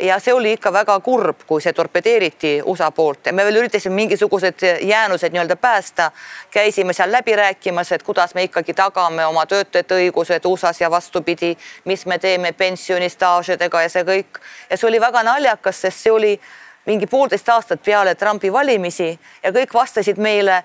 ja 0.00 0.18
see 0.18 0.34
oli 0.34 0.52
ikka 0.52 0.72
väga 0.72 1.00
kurb, 1.00 1.42
kui 1.46 1.62
see 1.62 1.72
torpedeeriti 1.72 2.52
USA 2.64 2.90
poolt 2.94 3.26
ja 3.26 3.32
me 3.32 3.44
veel 3.44 3.58
üritasime 3.62 3.94
mingisugused 3.94 4.62
jäänused 4.82 5.32
nii-öelda 5.32 5.56
päästa. 5.56 6.10
käisime 6.50 6.92
seal 6.92 7.12
läbi 7.12 7.36
rääkimas, 7.36 7.92
et 7.92 8.02
kuidas 8.02 8.34
me 8.34 8.42
ikkagi 8.42 8.74
tagame 8.74 9.26
oma 9.26 9.46
töötajate 9.46 9.94
õigused 9.94 10.46
USA-s 10.46 10.80
ja 10.80 10.90
vastupidi, 10.90 11.56
mis 11.84 12.06
me 12.06 12.18
teeme 12.18 12.52
pensionistaažidega 12.52 13.82
ja 13.82 13.88
see 13.88 14.04
kõik 14.04 14.40
ja 14.70 14.76
see 14.76 14.88
oli 14.88 15.00
väga 15.00 15.22
naljakas, 15.22 15.80
sest 15.80 16.06
see 16.06 16.12
oli 16.12 16.40
mingi 16.86 17.06
poolteist 17.06 17.48
aastat 17.48 17.82
peale 17.84 18.14
Trumpi 18.14 18.52
valimisi 18.52 19.18
ja 19.42 19.52
kõik 19.52 19.74
vastasid 19.74 20.16
meile, 20.16 20.62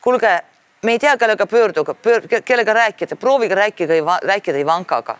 kuulge, 0.00 0.40
me 0.82 0.92
ei 0.92 0.98
tea, 0.98 1.16
kellega 1.16 1.46
pöörduge 1.46 1.94
pöör,, 1.94 2.28
kellega 2.44 2.72
rääkida, 2.72 3.16
proovige 3.16 3.54
rääkida, 3.54 4.18
rääkida 4.22 4.58
Ivankaga. 4.58 5.18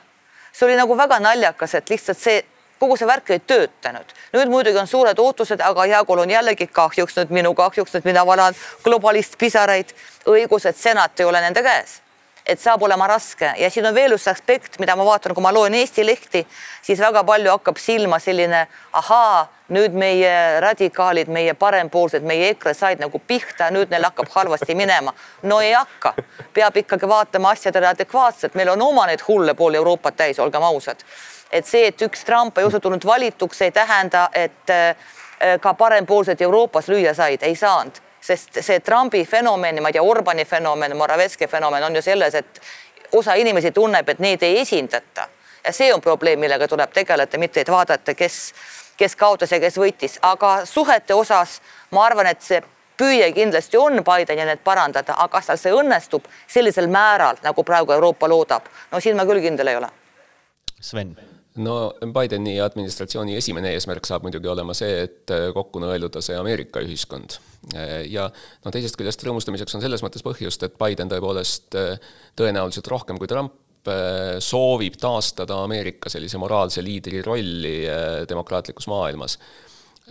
see 0.53 0.67
oli 0.67 0.77
nagu 0.77 0.97
väga 0.97 1.19
naljakas, 1.21 1.75
et 1.75 1.91
lihtsalt 1.91 2.19
see 2.19 2.45
kogu 2.81 2.97
see 2.97 3.09
värk 3.09 3.31
ei 3.31 3.39
töötanud. 3.39 4.15
nüüd 4.33 4.49
muidugi 4.53 4.79
on 4.79 4.87
suured 4.87 5.19
ootused, 5.19 5.61
aga 5.61 5.87
Jaagul 5.87 6.25
on 6.25 6.31
jällegi 6.31 6.67
kahjuks 6.67 7.17
nüüd 7.17 7.31
minu 7.31 7.55
kahjuks 7.55 7.95
nüüd 7.95 8.05
mina 8.05 8.27
valan 8.27 8.55
globalist 8.85 9.39
pisaraid, 9.39 9.95
õigus, 10.27 10.67
et 10.67 10.77
senat 10.77 11.21
ei 11.21 11.27
ole 11.27 11.41
nende 11.41 11.63
käes 11.63 12.01
et 12.47 12.61
saab 12.61 12.83
olema 12.83 13.07
raske. 13.07 13.49
Ja 13.59 13.71
siin 13.71 13.87
on 13.87 13.95
veel 13.95 14.15
üks 14.15 14.29
aspekt, 14.31 14.79
mida 14.81 14.97
ma 14.97 15.05
vaatan, 15.07 15.35
kui 15.35 15.43
ma 15.43 15.53
loen 15.55 15.75
Eesti 15.75 16.05
lehti, 16.07 16.45
siis 16.83 17.01
väga 17.03 17.25
palju 17.27 17.51
hakkab 17.57 17.81
silma 17.83 18.19
selline 18.23 18.67
ahaa, 19.01 19.47
nüüd 19.75 19.97
meie 19.99 20.61
radikaalid, 20.63 21.31
meie 21.33 21.55
parempoolsed, 21.59 22.23
meie 22.23 22.53
EKRE 22.53 22.75
said 22.79 23.03
nagu 23.03 23.19
pihta, 23.19 23.71
nüüd 23.75 23.91
neil 23.91 24.07
hakkab 24.07 24.31
halvasti 24.35 24.79
minema. 24.79 25.15
no 25.43 25.61
ei 25.61 25.73
hakka, 25.73 26.15
peab 26.55 26.77
ikkagi 26.77 27.09
vaatama 27.09 27.51
asjadele 27.51 27.91
adekvaatselt, 27.91 28.55
meil 28.55 28.71
on 28.77 28.83
oma 28.83 29.07
neid 29.07 29.27
hulle 29.29 29.55
pool 29.55 29.75
Euroopat 29.75 30.17
täis, 30.17 30.39
olgem 30.39 30.63
ausad. 30.63 31.03
et 31.51 31.67
see, 31.67 31.87
et 31.87 32.03
üks 32.03 32.25
Trump 32.25 32.59
ei 32.59 32.65
osutunud 32.65 33.05
valituks, 33.07 33.63
ei 33.63 33.73
tähenda, 33.73 34.29
et 34.35 34.71
äh, 34.71 34.97
ka 35.61 35.75
parempoolsed 35.75 36.41
Euroopas 36.41 36.89
lüüa 36.89 37.15
said, 37.15 37.43
ei 37.43 37.57
saanud 37.57 38.06
sest 38.27 38.59
see 38.61 38.81
Trumpi 38.81 39.25
fenomen, 39.25 39.81
ma 39.83 39.89
ei 39.89 39.97
tea, 39.97 40.03
Orbani 40.03 40.45
fenomen, 40.45 40.97
Moravetski 40.97 41.47
fenomen 41.47 41.85
on 41.85 41.97
ju 41.97 42.03
selles, 42.03 42.35
et 42.35 42.61
osa 43.13 43.35
inimesi 43.35 43.71
tunneb, 43.73 44.09
et 44.09 44.19
neid 44.19 44.43
ei 44.43 44.61
esindata. 44.61 45.29
Ja 45.65 45.73
see 45.73 45.93
on 45.95 46.01
probleem, 46.01 46.41
millega 46.41 46.69
tuleb 46.69 46.93
tegeleda, 46.95 47.39
mitte 47.39 47.63
et 47.63 47.71
vaadata, 47.71 48.15
kes, 48.15 48.41
kes 48.97 49.17
kaotas 49.17 49.53
ja 49.53 49.61
kes 49.63 49.79
võitis, 49.79 50.19
aga 50.23 50.61
suhete 50.67 51.15
osas 51.15 51.61
ma 51.91 52.07
arvan, 52.07 52.31
et 52.31 52.43
see 52.43 52.63
püüe 52.97 53.31
kindlasti 53.37 53.79
on 53.79 54.03
Bideni 54.05 54.47
need 54.49 54.65
parandada, 54.65 55.19
aga 55.19 55.39
kas 55.39 55.53
tal 55.53 55.61
see 55.61 55.75
õnnestub 55.75 56.27
sellisel 56.49 56.91
määral, 56.91 57.39
nagu 57.45 57.65
praegu 57.65 57.93
Euroopa 57.93 58.29
loodab, 58.31 58.71
no 58.93 59.01
siin 59.01 59.19
ma 59.19 59.27
küll 59.29 59.43
kindel 59.45 59.75
ei 59.75 59.81
ole. 59.83 59.91
Sven 60.81 61.17
no 61.63 61.77
Bideni 62.15 62.57
administratsiooni 62.63 63.37
esimene 63.39 63.73
eesmärk 63.77 64.07
saab 64.09 64.27
muidugi 64.27 64.51
olema 64.51 64.75
see, 64.77 65.03
et 65.07 65.35
äh, 65.35 65.49
kokku 65.57 65.83
nõeluda 65.83 66.23
see 66.25 66.37
Ameerika 66.39 66.83
ühiskond. 66.85 67.39
Äh, 67.75 68.07
ja 68.13 68.27
no 68.65 68.73
teisest 68.75 68.99
küljest 68.99 69.25
rõõmustamiseks 69.27 69.79
on 69.79 69.85
selles 69.85 70.05
mõttes 70.05 70.25
põhjust, 70.27 70.67
et 70.67 70.77
Biden 70.81 71.13
tõepoolest 71.13 71.79
äh, 71.79 72.11
tõenäoliselt 72.39 72.91
rohkem 72.93 73.21
kui 73.21 73.31
Trump 73.31 73.63
soovib 74.43 74.97
taastada 74.99 75.61
Ameerika 75.63 76.11
sellise 76.11 76.41
moraalse 76.43 76.83
liidri 76.83 77.21
rolli 77.23 77.85
demokraatlikus 78.27 78.89
maailmas 78.91 79.37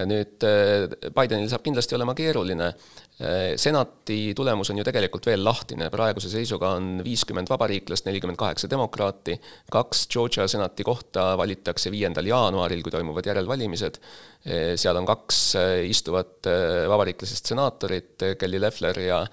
nüüd 0.03 0.43
äh, 0.43 1.11
Bidenil 1.15 1.47
saab 1.47 1.63
kindlasti 1.63 1.95
olema 1.95 2.15
keeruline. 2.17 2.67
Äh, 3.15 3.53
senati 3.59 4.33
tulemus 4.35 4.71
on 4.73 4.81
ju 4.81 4.85
tegelikult 4.87 5.27
veel 5.29 5.43
lahtine, 5.45 5.87
praeguse 5.93 6.27
seisuga 6.31 6.73
on 6.75 6.99
viiskümmend 7.05 7.47
vabariiklast, 7.51 8.07
nelikümmend 8.09 8.39
kaheksa 8.39 8.67
demokraati, 8.71 9.37
kaks 9.71 10.05
Georgia 10.11 10.49
senati 10.51 10.83
kohta 10.87 11.31
valitakse 11.39 11.93
viiendal 11.93 12.27
jaanuaril, 12.27 12.83
kui 12.83 12.91
toimuvad 12.91 13.31
järelvalimised. 13.31 14.01
Äh, 14.43 14.73
seal 14.79 14.99
on 14.99 15.07
kaks 15.07 15.43
istuvat 15.87 16.51
vabariiklasest 16.91 17.53
senaatorit, 17.53 18.31
Kelly 18.39 18.61
Leffler 18.61 18.99
ja 19.07 19.25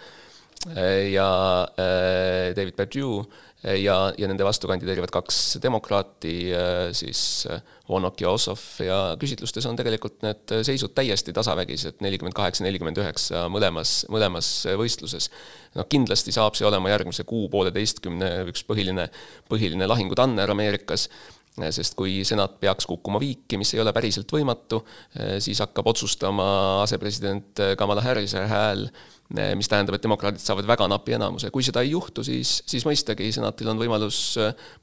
ja 1.10 1.24
David 2.54 2.76
Perdue 2.78 3.24
ja, 3.62 3.96
ja 4.18 4.28
nende 4.30 4.46
vastu 4.46 4.68
kandideerivad 4.70 5.12
kaks 5.14 5.58
demokraati, 5.62 6.34
siis 6.96 7.46
Warnock 7.90 8.22
ja 8.24 8.32
Ossoff 8.34 8.80
ja 8.82 8.96
küsitlustes 9.20 9.66
on 9.70 9.78
tegelikult 9.78 10.22
need 10.26 10.54
seisud 10.66 10.94
täiesti 10.96 11.34
tasavägised, 11.36 12.00
nelikümmend 12.04 12.36
kaheksa, 12.36 12.66
nelikümmend 12.66 12.98
üheksa 13.02 13.46
mõlemas, 13.52 14.02
mõlemas 14.12 14.50
võistluses. 14.78 15.30
noh, 15.78 15.86
kindlasti 15.88 16.34
saab 16.34 16.58
see 16.58 16.66
olema 16.66 16.90
järgmise 16.92 17.26
kuu-pooleteistkümne 17.28 18.32
üks 18.50 18.66
põhiline, 18.66 19.06
põhiline 19.50 19.88
lahingutanner 19.90 20.50
Ameerikas 20.50 21.08
sest 21.52 21.96
kui 21.98 22.22
senat 22.24 22.54
peaks 22.62 22.86
kukkuma 22.88 23.20
viiki, 23.20 23.58
mis 23.60 23.74
ei 23.74 23.82
ole 23.82 23.92
päriselt 23.92 24.30
võimatu, 24.32 24.80
siis 25.42 25.60
hakkab 25.60 25.90
otsustama 25.92 26.46
asepresident 26.82 27.60
Kamala 27.78 28.04
Harrise 28.04 28.46
hääl, 28.48 28.86
mis 29.56 29.70
tähendab, 29.70 29.96
et 29.96 30.04
demokraadid 30.04 30.42
saavad 30.42 30.66
väga 30.68 30.88
napi 30.92 31.16
enamuse. 31.16 31.50
kui 31.50 31.64
seda 31.64 31.80
ei 31.80 31.94
juhtu, 31.94 32.24
siis, 32.26 32.58
siis 32.68 32.84
mõistagi 32.84 33.30
senatil 33.32 33.70
on 33.72 33.80
võimalus 33.80 34.18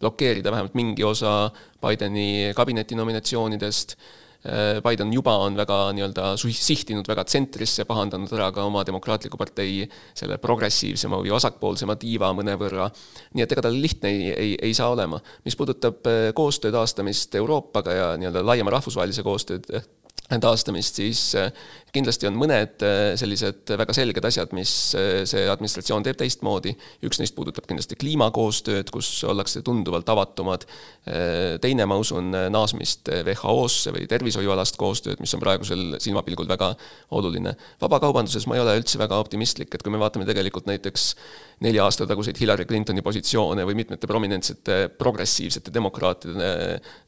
blokeerida 0.02 0.52
vähemalt 0.52 0.78
mingi 0.80 1.06
osa 1.06 1.52
Bideni 1.84 2.50
kabineti 2.58 2.98
nominatsioonidest 2.98 3.96
Äh, 4.40 4.80
Biden 4.80 5.12
juba 5.12 5.34
on 5.44 5.58
väga 5.60 5.90
nii-öelda 5.92 6.30
sihtinud 6.40 7.08
väga 7.12 7.26
tsentrisse, 7.28 7.84
pahandanud 7.84 8.32
ära 8.38 8.46
ka 8.56 8.64
oma 8.64 8.86
demokraatliku 8.88 9.36
partei 9.36 9.82
selle 10.16 10.38
progressiivsema 10.40 11.20
või 11.20 11.34
vasakpoolsema 11.34 11.98
tiiva 12.00 12.30
mõnevõrra. 12.38 12.88
nii 13.36 13.44
et 13.44 13.52
ega 13.52 13.66
tal 13.68 13.76
lihtne 13.76 14.08
ei, 14.08 14.32
ei, 14.32 14.54
ei 14.70 14.74
saa 14.74 14.94
olema. 14.96 15.20
mis 15.44 15.60
puudutab 15.60 16.08
koostöö 16.34 16.72
taastamist 16.72 17.36
Euroopaga 17.36 17.92
ja 17.92 18.08
nii-öelda 18.16 18.46
laiema 18.46 18.72
rahvusvahelise 18.78 19.28
koostöö 19.28 19.60
taastamist, 20.38 21.00
siis 21.00 21.22
äh, 21.34 21.50
kindlasti 21.90 22.28
on 22.30 22.36
mõned 22.38 22.84
äh, 22.86 23.00
sellised 23.18 23.72
väga 23.80 23.96
selged 23.98 24.26
asjad, 24.30 24.52
mis 24.54 24.74
äh, 24.98 25.24
see 25.30 25.48
administratsioon 25.50 26.06
teeb 26.06 26.20
teistmoodi. 26.20 26.76
üks 27.08 27.18
neist 27.18 27.34
puudutab 27.34 27.66
kindlasti 27.66 27.98
kliimakoostööd, 27.98 28.92
kus 28.94 29.10
ollakse 29.26 29.64
tunduvalt 29.66 30.10
avatumad. 30.10 30.68
teine, 31.62 31.86
ma 31.90 31.96
usun, 31.98 32.30
naasmist 32.54 33.10
WHO-sse 33.10 33.90
või 33.96 34.06
tervishoiualast 34.10 34.78
koostööd, 34.78 35.18
mis 35.24 35.34
on 35.34 35.42
praegusel 35.42 35.96
silmapilgul 35.98 36.48
väga 36.48 36.76
oluline. 37.18 37.56
vabakaubanduses 37.82 38.46
ma 38.46 38.60
ei 38.60 38.62
ole 38.62 38.76
üldse 38.78 39.00
väga 39.02 39.18
optimistlik, 39.18 39.74
et 39.74 39.82
kui 39.82 39.92
me 39.92 39.98
vaatame 39.98 40.28
tegelikult 40.30 40.70
näiteks 40.70 41.16
nelja 41.66 41.88
aasta 41.88 42.06
taguseid 42.08 42.38
Hillary 42.40 42.68
Clintoni 42.70 43.02
positsioone 43.02 43.66
või 43.66 43.80
mitmete 43.82 44.08
prominentsete 44.08 44.78
progressiivsete 45.00 45.74
demokraatide, 45.74 46.52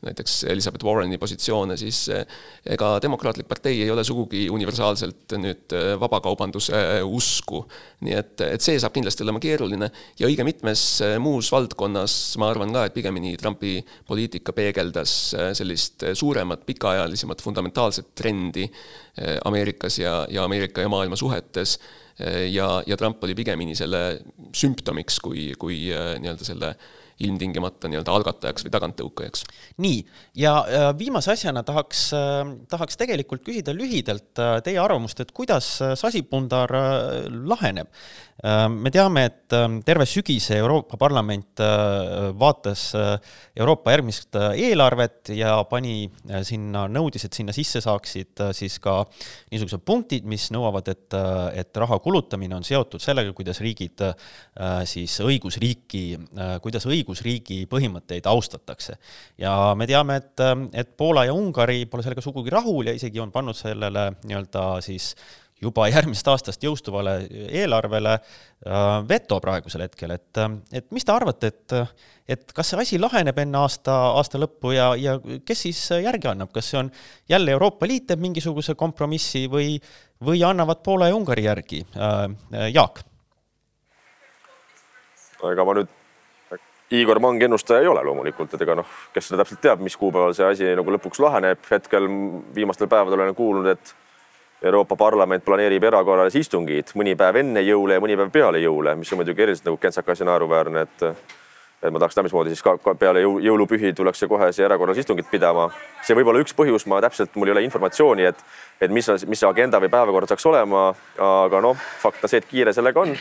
näiteks 0.07 0.43
Elizabeth 0.49 0.88
Warreni 0.88 1.21
positsioone, 1.21 1.77
siis 1.77 2.07
ega 2.10 2.95
demokraatlik 3.12 3.47
partei 3.50 3.82
ei 3.84 3.91
ole 3.91 4.04
sugugi 4.08 4.45
universaalselt 4.54 5.36
nüüd 5.41 5.76
äh, 5.76 5.93
vabakaubanduse 6.00 6.76
äh, 6.78 6.91
usku. 7.04 7.65
nii 8.02 8.15
et, 8.17 8.43
et 8.56 8.63
see 8.63 8.80
saab 8.82 8.95
kindlasti 8.95 9.26
olema 9.26 9.41
keeruline 9.43 9.91
ja 10.19 10.30
õige 10.30 10.45
mitmes 10.47 10.84
äh, 11.06 11.17
muus 11.21 11.52
valdkonnas 11.54 12.15
ma 12.41 12.50
arvan 12.54 12.71
ka, 12.74 12.86
et 12.88 12.95
pigemini 12.95 13.36
Trumpi 13.39 13.76
poliitika 14.08 14.56
peegeldas 14.56 15.15
sellist 15.58 16.06
suuremat, 16.17 16.63
pikaajalisemat, 16.65 17.41
fundamentaalset 17.43 18.13
trendi 18.17 18.65
Ameerikas 19.45 19.97
ja, 20.00 20.21
ja 20.32 20.45
Ameerika 20.47 20.84
ja 20.84 20.89
maailma 20.91 21.17
suhetes 21.19 21.78
ja, 22.52 22.67
ja 22.88 22.97
Trump 22.97 23.24
oli 23.24 23.36
pigemini 23.36 23.76
selle 23.76 24.21
sümptomiks 24.56 25.19
kui, 25.24 25.52
kui 25.60 25.84
nii-öelda 25.91 26.47
selle 26.47 26.74
ilmtingimata 27.19 27.91
nii-öelda 27.91 28.15
algatajaks 28.15 28.65
või 28.65 28.74
taganttõukajaks. 28.74 29.45
nii, 29.84 30.06
ja 30.36 30.56
viimase 30.97 31.32
asjana 31.34 31.63
tahaks, 31.67 32.08
äh, 32.15 32.41
tahaks 32.71 33.00
tegelikult 33.00 33.43
küsida 33.45 33.74
lühidalt 33.76 34.39
äh, 34.41 34.58
teie 34.65 34.80
arvamust, 34.82 35.21
et 35.24 35.32
kuidas 35.36 35.74
äh, 35.82 35.95
sasipundar 36.00 36.71
laheneb. 37.52 37.89
me 38.41 38.89
teame, 38.89 39.21
et 39.28 39.54
terve 39.86 40.06
sügise 40.10 40.56
Euroopa 40.58 40.97
Parlament 40.97 41.62
vaatas 42.41 42.88
Euroopa 43.54 43.91
järgmist 43.93 44.34
eelarvet 44.34 45.30
ja 45.38 45.60
pani 45.69 46.08
sinna, 46.47 46.88
nõudis, 46.89 47.28
et 47.28 47.38
sinna 47.38 47.54
sisse 47.54 47.84
saaksid 47.86 48.41
siis 48.58 48.80
ka 48.82 48.95
niisugused 49.52 49.84
punktid, 49.86 50.26
mis 50.26 50.47
nõuavad, 50.56 50.89
et, 50.89 51.13
et 51.62 51.82
raha 51.84 52.00
kulutamine 52.02 52.58
on 52.58 52.65
seotud 52.65 53.04
sellega, 53.04 53.30
kuidas 53.38 53.62
riigid 53.62 54.02
siis 54.89 55.19
õigusriiki, 55.21 56.04
kuidas 56.65 56.89
õigus 56.89 57.11
õigusriigi 57.12 57.65
põhimõtteid 57.69 58.28
austatakse. 58.28 58.97
ja 59.38 59.74
me 59.76 59.88
teame, 59.88 60.17
et, 60.21 60.39
et 60.74 60.97
Poola 60.97 61.26
ja 61.26 61.34
Ungari 61.34 61.86
pole 61.86 62.04
sellega 62.04 62.21
sugugi 62.21 62.50
rahul 62.50 62.88
ja 62.88 62.93
isegi 62.93 63.19
on 63.19 63.32
pannud 63.32 63.56
sellele 63.56 64.12
nii-öelda 64.24 64.82
siis 64.82 65.15
juba 65.62 65.86
järgmisest 65.91 66.28
aastast 66.28 66.63
jõustuvale 66.63 67.28
eelarvele 67.52 68.15
äh, 68.15 68.88
veto 69.08 69.38
praegusel 69.39 69.84
hetkel, 69.86 70.15
et, 70.15 70.39
et 70.74 70.88
mis 70.91 71.06
te 71.06 71.13
arvate, 71.13 71.52
et, 71.52 71.76
et 72.34 72.56
kas 72.56 72.71
see 72.71 72.82
asi 72.82 73.00
laheneb 73.00 73.38
enne 73.43 73.60
aasta, 73.60 73.93
aasta 74.17 74.41
lõppu 74.41 74.74
ja, 74.74 74.89
ja 74.97 75.19
kes 75.45 75.62
siis 75.67 75.84
järgi 76.02 76.32
annab, 76.32 76.50
kas 76.56 76.71
see 76.71 76.82
on 76.82 76.89
jälle 77.30 77.54
Euroopa 77.54 77.86
Liit 77.86 78.10
teeb 78.10 78.26
mingisuguse 78.26 78.74
kompromissi 78.80 79.45
või, 79.52 79.76
või 80.26 80.41
annavad 80.47 80.82
Poola 80.82 81.12
ja 81.12 81.19
Ungari 81.19 81.45
järgi 81.45 81.86
äh,? 81.93 82.28
Jaak? 82.74 83.06
ega 85.41 85.63
ma 85.65 85.74
nüüd 85.74 86.01
Igor 86.91 87.19
Mang 87.23 87.43
ennustaja 87.43 87.82
ei 87.82 87.88
ole 87.88 88.04
loomulikult, 88.04 88.54
et 88.54 88.62
ega 88.65 88.75
noh, 88.75 88.88
kes 89.13 89.30
seda 89.30 89.41
täpselt 89.41 89.62
teab, 89.63 89.84
mis 89.84 89.95
kuupäeval 89.97 90.34
see 90.36 90.47
asi 90.47 90.71
nagu 90.75 90.91
lõpuks 90.91 91.21
laheneb, 91.23 91.62
hetkel 91.71 92.08
viimastel 92.56 92.89
päevadel 92.91 93.23
olen 93.23 93.38
kuulnud, 93.38 93.69
et 93.71 93.93
Euroopa 94.62 94.95
Parlament 94.99 95.45
planeerib 95.45 95.88
erakorralisi 95.88 96.43
istungeid 96.43 96.91
mõni 96.99 97.15
päev 97.17 97.39
enne 97.41 97.63
jõule 97.65 97.95
ja 97.95 98.04
mõni 98.04 98.17
päev 98.19 98.34
peale 98.34 98.60
jõule, 98.62 98.93
mis 98.99 99.12
on 99.13 99.21
muidugi 99.21 99.41
eriliselt 99.47 99.71
nagu 99.71 99.80
kentsakas 99.82 100.21
ja 100.21 100.27
naeruväärne, 100.30 100.84
et 100.86 101.08
et 101.82 101.89
ma 101.89 101.97
tahaks 101.97 102.13
teada, 102.13 102.27
mismoodi 102.27 102.51
siis 102.54 102.62
ka, 102.62 102.75
ka 102.77 102.93
peale 102.93 103.23
jõu, 103.23 103.39
jõulupühi 103.41 103.89
tullakse 103.97 104.27
kohe 104.30 104.51
see 104.54 104.67
erakorralist 104.67 105.01
istungit 105.01 105.32
pidama. 105.32 105.71
see 106.06 106.13
võib 106.13 106.30
olla 106.30 106.43
üks 106.43 106.54
põhjus, 106.54 106.86
ma 106.86 106.99
täpselt, 107.01 107.34
mul 107.36 107.49
ei 107.49 107.56
ole 107.56 107.63
informatsiooni, 107.65 108.27
et, 108.30 108.43
et 108.82 108.93
mis, 108.93 109.08
mis 109.25 109.41
see 109.41 109.49
agenda 109.49 109.80
või 109.82 109.89
päevakord 109.89 110.30
saaks 110.30 110.45
olema, 110.45 110.91
aga 111.17 111.62
noh, 111.65 111.88
fakt 112.04 112.21
on 112.21 112.30
see, 112.30 112.43
et 112.43 112.51
kiire 112.51 112.75
sellega 112.75 113.01
on 113.01 113.15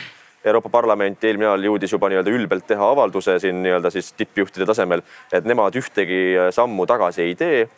Euroopa 0.45 0.69
Parlament 0.73 1.23
eelmine 1.23 1.45
nädal 1.45 1.67
jõudis 1.67 1.91
juba 1.93 2.09
nii-öelda 2.09 2.31
ülbelt 2.33 2.65
teha 2.67 2.87
avalduse 2.93 3.37
siin 3.39 3.59
nii-öelda 3.61 3.91
siis 3.93 4.09
tippjuhtide 4.17 4.65
tasemel, 4.65 5.03
et 5.33 5.45
nemad 5.45 5.75
ühtegi 5.77 6.21
äh, 6.33 6.49
sammu 6.53 6.87
tagasi 6.89 7.21
ei 7.27 7.35
tee. 7.35 7.69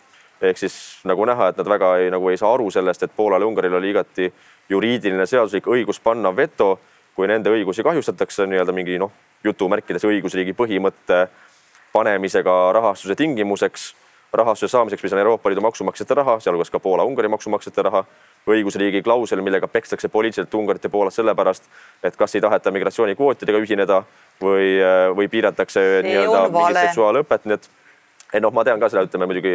ehk 0.44 0.58
siis 0.60 0.76
nagu 1.08 1.26
näha, 1.26 1.50
et 1.50 1.58
nad 1.58 1.68
väga 1.72 1.90
ei, 2.04 2.10
nagu 2.12 2.30
ei 2.30 2.38
saa 2.38 2.54
aru 2.54 2.72
sellest, 2.72 3.04
et 3.04 3.12
Poolal 3.16 3.42
ja 3.42 3.48
Ungaril 3.48 3.74
oli 3.74 3.90
igati 3.94 4.28
juriidiline 4.70 5.26
seaduslik 5.26 5.68
õigus 5.68 6.02
panna 6.04 6.36
veto, 6.36 6.80
kui 7.16 7.28
nende 7.28 7.52
õigusi 7.52 7.84
kahjustatakse 7.84 8.48
nii-öelda 8.52 8.76
mingi 8.76 8.98
noh, 9.00 9.12
jutumärkides 9.44 10.04
õigusriigi 10.08 10.56
põhimõtte 10.58 11.28
panemisega 11.94 12.56
rahastuse 12.76 13.16
tingimuseks, 13.16 13.94
rahastuse 14.34 14.72
saamiseks, 14.72 15.04
mis 15.04 15.14
on 15.14 15.22
Euroopa 15.22 15.50
Liidu 15.50 15.62
maksumaksjate 15.62 16.18
raha, 16.20 16.40
sealhulgas 16.40 16.72
ka 16.74 16.80
Poola-Ungari 16.80 17.32
maksumaksjate 17.32 17.86
raha 17.88 18.04
õigusriigi 18.50 19.04
klausel, 19.04 19.42
millega 19.42 19.68
pekstakse 19.72 20.10
poliitiliselt 20.12 20.54
Ungarit 20.54 20.84
ja 20.84 20.90
Poolat 20.92 21.16
sellepärast, 21.16 21.70
et 22.04 22.18
kas 22.20 22.36
ei 22.36 22.42
taheta 22.44 22.72
migratsioonikvootidega 22.76 23.62
ühineda 23.64 24.02
või, 24.42 24.76
või 25.16 25.30
piiratakse 25.32 25.84
nii-öelda 26.04 26.50
mingit 26.52 26.82
seksuaalõpet, 26.90 27.48
nii 27.48 27.60
et 27.60 27.70
ei 28.34 28.42
noh, 28.42 28.52
ma 28.52 28.66
tean 28.66 28.82
ka 28.82 28.90
seda, 28.90 29.06
ütleme 29.06 29.30
muidugi 29.30 29.54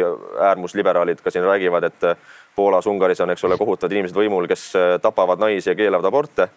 äärmusliberaalid 0.49 1.21
ka 1.21 1.31
siin 1.31 1.45
räägivad, 1.45 1.89
et 1.89 2.09
Poolas, 2.55 2.87
Ungaris 2.87 3.21
on, 3.21 3.33
eks 3.33 3.43
ole, 3.45 3.57
kohutavad 3.59 3.93
inimesed 3.93 4.17
võimul, 4.17 4.47
kes 4.49 4.71
tapavad 5.03 5.41
naisi 5.41 5.69
ja 5.69 5.77
keelavad 5.77 6.09
aborte 6.09 6.49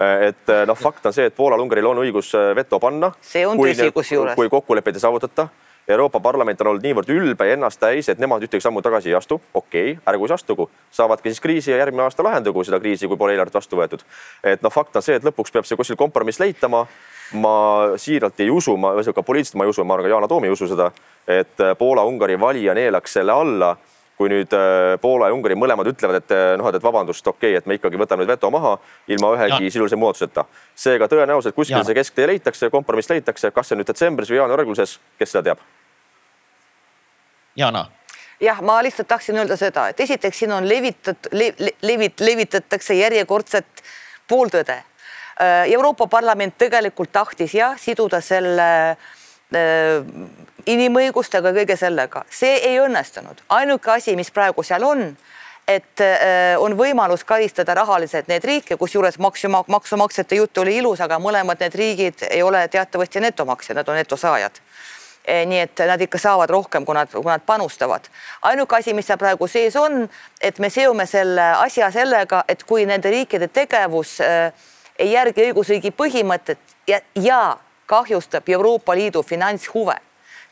et 0.00 0.52
noh, 0.66 0.78
fakt 0.78 1.06
on 1.06 1.12
see, 1.12 1.26
et 1.28 1.34
Poolal, 1.36 1.60
Ungaril 1.60 1.90
on 1.90 2.00
õigus 2.00 2.32
veto 2.56 2.78
panna. 2.80 3.12
see 3.20 3.44
on 3.46 3.60
tõsi 3.60 3.90
kusjuures. 3.92 4.34
kui 4.34 4.48
kokkuleppeid 4.48 4.96
ei 4.96 5.02
saavutata 5.02 5.48
Euroopa 5.90 6.20
Parlament 6.20 6.60
on 6.60 6.70
olnud 6.70 6.84
niivõrd 6.84 7.10
ülbe 7.12 7.46
ja 7.48 7.56
ennast 7.56 7.80
täis, 7.82 8.08
et 8.08 8.18
nemad 8.22 8.42
ühtegi 8.46 8.62
sammu 8.62 8.82
tagasi 8.82 9.10
ei 9.10 9.16
astu. 9.18 9.40
okei 9.54 9.92
okay,, 9.92 10.02
ärgu 10.12 10.28
siis 10.28 10.36
astugu, 10.38 10.70
saavadki 10.90 11.32
siis 11.32 11.40
kriisi 11.40 11.70
ja 11.70 11.80
järgmine 11.80 12.04
aasta 12.06 12.24
lahendagu 12.24 12.64
seda 12.64 12.80
kriisi, 12.80 13.08
kui 13.08 13.16
pole 13.16 13.34
eelarvet 13.34 13.54
vastu 13.54 13.76
võetud. 13.80 14.04
et 14.44 14.62
noh, 14.62 14.72
fakt 14.72 14.96
on 14.96 15.02
see, 15.02 15.16
et 15.18 15.26
lõpuks 15.26 15.52
peab 15.52 15.68
see 15.68 15.76
kuskil 15.76 15.98
kompromiss 16.00 16.40
leitama. 16.40 16.86
ma 17.32 17.54
siiralt 17.96 18.40
ei 18.40 18.50
usu, 18.50 18.76
ma 18.76 18.94
ka 19.14 19.22
poliitiliselt 19.22 19.58
ma 19.58 19.64
ei 19.64 19.70
usu, 19.70 19.84
ma 19.84 19.94
arvan 19.94 20.08
ka 20.08 20.14
Yana 20.14 20.28
Toom 20.28 20.44
ei 20.44 20.50
usu 20.50 20.66
seda, 20.66 20.90
et 21.28 21.62
Poola-Ungari 21.78 22.40
valija 22.40 22.74
neelaks 22.74 23.12
selle 23.12 23.32
alla 23.32 23.76
kui 24.20 24.28
nüüd 24.28 24.52
äh, 24.52 24.98
Poola 25.00 25.30
ja 25.30 25.34
Ungari 25.34 25.56
mõlemad 25.56 25.88
ütlevad, 25.88 26.20
et 26.20 26.34
äh, 26.36 26.52
noh, 26.60 26.68
et 26.68 26.84
vabandust, 26.84 27.24
okei 27.24 27.54
okay,, 27.54 27.62
et 27.62 27.68
me 27.70 27.78
ikkagi 27.78 27.96
võtame 27.96 28.20
nüüd 28.20 28.34
veto 28.34 28.52
maha 28.52 28.74
ilma 29.08 29.32
ühegi 29.38 29.70
sisulise 29.70 29.96
muudatuseta. 29.96 30.44
seega 30.76 31.08
tõenäoliselt 31.08 31.56
kuskil 31.56 31.78
ja. 31.78 31.84
see 31.88 31.96
kesktee 31.96 32.28
leitakse, 32.28 32.68
kompromiss 32.74 33.08
leitakse, 33.08 33.54
kas 33.56 33.72
see 33.72 33.80
nüüd 33.80 33.88
detsembris 33.88 34.28
või 34.28 34.42
jaanuari 34.42 34.68
alguses, 34.68 34.98
kes 35.16 35.32
seda 35.32 35.48
teab 35.48 35.79
Jana 37.56 37.86
jah, 38.40 38.60
ma 38.62 38.82
lihtsalt 38.82 39.08
tahtsin 39.08 39.36
öelda 39.36 39.56
seda, 39.56 39.88
et 39.88 40.00
esiteks 40.00 40.38
siin 40.38 40.52
on 40.52 40.68
levitatud 40.68 41.32
le,, 41.36 41.52
levit-, 41.82 42.24
levitatakse 42.24 42.94
järjekordset 42.94 43.82
pooltõde. 44.28 44.80
Äh, 45.40 45.72
Euroopa 45.72 46.06
Parlament 46.06 46.56
tegelikult 46.58 47.12
tahtis 47.12 47.54
jah, 47.54 47.76
siduda 47.78 48.20
selle 48.24 48.70
äh, 48.90 50.06
inimõigustega, 50.66 51.52
kõige 51.56 51.76
sellega, 51.76 52.24
see 52.30 52.56
ei 52.70 52.80
õnnestunud. 52.80 53.44
ainuke 53.48 53.90
asi, 53.90 54.16
mis 54.16 54.30
praegu 54.30 54.62
seal 54.62 54.84
on, 54.84 55.10
et 55.70 56.02
on 56.58 56.72
võimalus 56.74 57.22
karistada 57.24 57.76
rahaliselt 57.78 58.26
need 58.28 58.42
riike, 58.44 58.74
kusjuures 58.76 59.20
maksu, 59.22 59.46
maksumaksjate 59.48 60.40
jutt 60.40 60.58
oli 60.58 60.76
ilus, 60.80 61.00
aga 61.00 61.20
mõlemad 61.22 61.60
need 61.62 61.76
riigid 61.78 62.24
ei 62.26 62.42
ole 62.42 62.64
teatavasti 62.68 63.22
netomaksjad, 63.22 63.78
nad 63.78 63.88
on 63.88 64.00
netosaajad 64.00 64.58
nii 65.46 65.60
et 65.60 65.82
nad 65.86 66.00
ikka 66.00 66.18
saavad 66.18 66.50
rohkem, 66.50 66.84
kui 66.84 66.94
nad, 66.94 67.10
kui 67.12 67.24
nad 67.26 67.44
panustavad. 67.46 68.08
ainuke 68.42 68.76
asi, 68.76 68.94
mis 68.94 69.06
seal 69.06 69.18
praegu 69.18 69.48
sees 69.48 69.76
on, 69.76 70.08
et 70.40 70.58
me 70.58 70.70
seome 70.70 71.06
selle 71.06 71.46
asja 71.64 71.90
sellega, 71.90 72.44
et 72.48 72.64
kui 72.64 72.86
nende 72.86 73.10
riikide 73.10 73.48
tegevus 73.48 74.18
äh, 74.20 74.52
ei 74.98 75.12
järgi 75.12 75.48
õigusriigi 75.48 75.92
põhimõtet 75.96 76.76
ja, 76.86 77.00
ja 77.14 77.56
kahjustab 77.86 78.48
Euroopa 78.48 78.94
Liidu 78.94 79.22
finantshuve. 79.22 79.96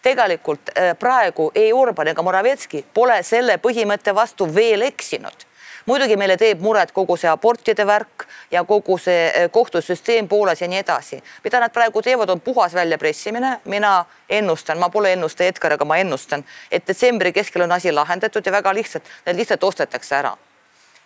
Tegelikult 0.03 0.71
äh, 0.71 0.95
praegu 0.99 1.51
ei 1.55 1.73
Orban 1.73 2.15
ega 2.15 2.23
Moravetski 2.23 2.85
pole 2.95 3.23
selle 3.23 3.59
põhimõtte 3.63 4.15
vastu 4.15 4.47
veel 4.55 4.87
eksinud 4.89 5.48
muidugi 5.89 6.17
meile 6.21 6.37
teeb 6.37 6.61
muret 6.61 6.93
kogu 6.93 7.17
see 7.17 7.31
abortide 7.31 7.87
värk 7.89 8.27
ja 8.53 8.65
kogu 8.69 8.99
see 9.01 9.29
eh, 9.29 9.47
kohtusüsteem 9.53 10.29
Poolas 10.29 10.61
ja 10.61 10.69
nii 10.69 10.83
edasi. 10.83 11.23
mida 11.45 11.61
nad 11.61 11.73
praegu 11.73 12.03
teevad, 12.03 12.29
on 12.29 12.41
puhas 12.41 12.75
väljapressimine, 12.75 13.61
mina 13.65 14.05
ennustan, 14.29 14.79
ma 14.79 14.89
pole 14.89 15.13
ennustaja 15.13 15.49
Edgar, 15.49 15.73
aga 15.73 15.85
ma 15.85 15.97
ennustan, 15.97 16.45
et 16.71 16.87
detsembri 16.87 17.33
keskel 17.33 17.63
on 17.65 17.73
asi 17.73 17.93
lahendatud 17.93 18.47
ja 18.47 18.53
väga 18.53 18.75
lihtsalt, 18.75 19.09
need 19.27 19.41
lihtsalt 19.41 19.65
ostetakse 19.65 20.17
ära. 20.17 20.37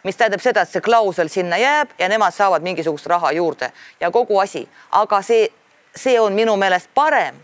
Mis 0.02 0.16
tähendab 0.18 0.42
seda, 0.42 0.62
et 0.62 0.70
see 0.70 0.82
klausel 0.82 1.30
sinna 1.30 1.58
jääb 1.62 1.94
ja 1.98 2.08
nemad 2.10 2.34
saavad 2.34 2.62
mingisugust 2.62 3.06
raha 3.06 3.30
juurde. 3.32 3.70
Ja 4.00 4.10
kogu 4.10 4.38
asi, 4.42 4.66
aga 4.90 5.22
see, 5.22 5.46
see 5.94 6.18
on 6.20 6.34
minu 6.34 6.56
meelest 6.58 6.90
parem 6.94 7.38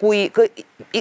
kui 0.00 0.30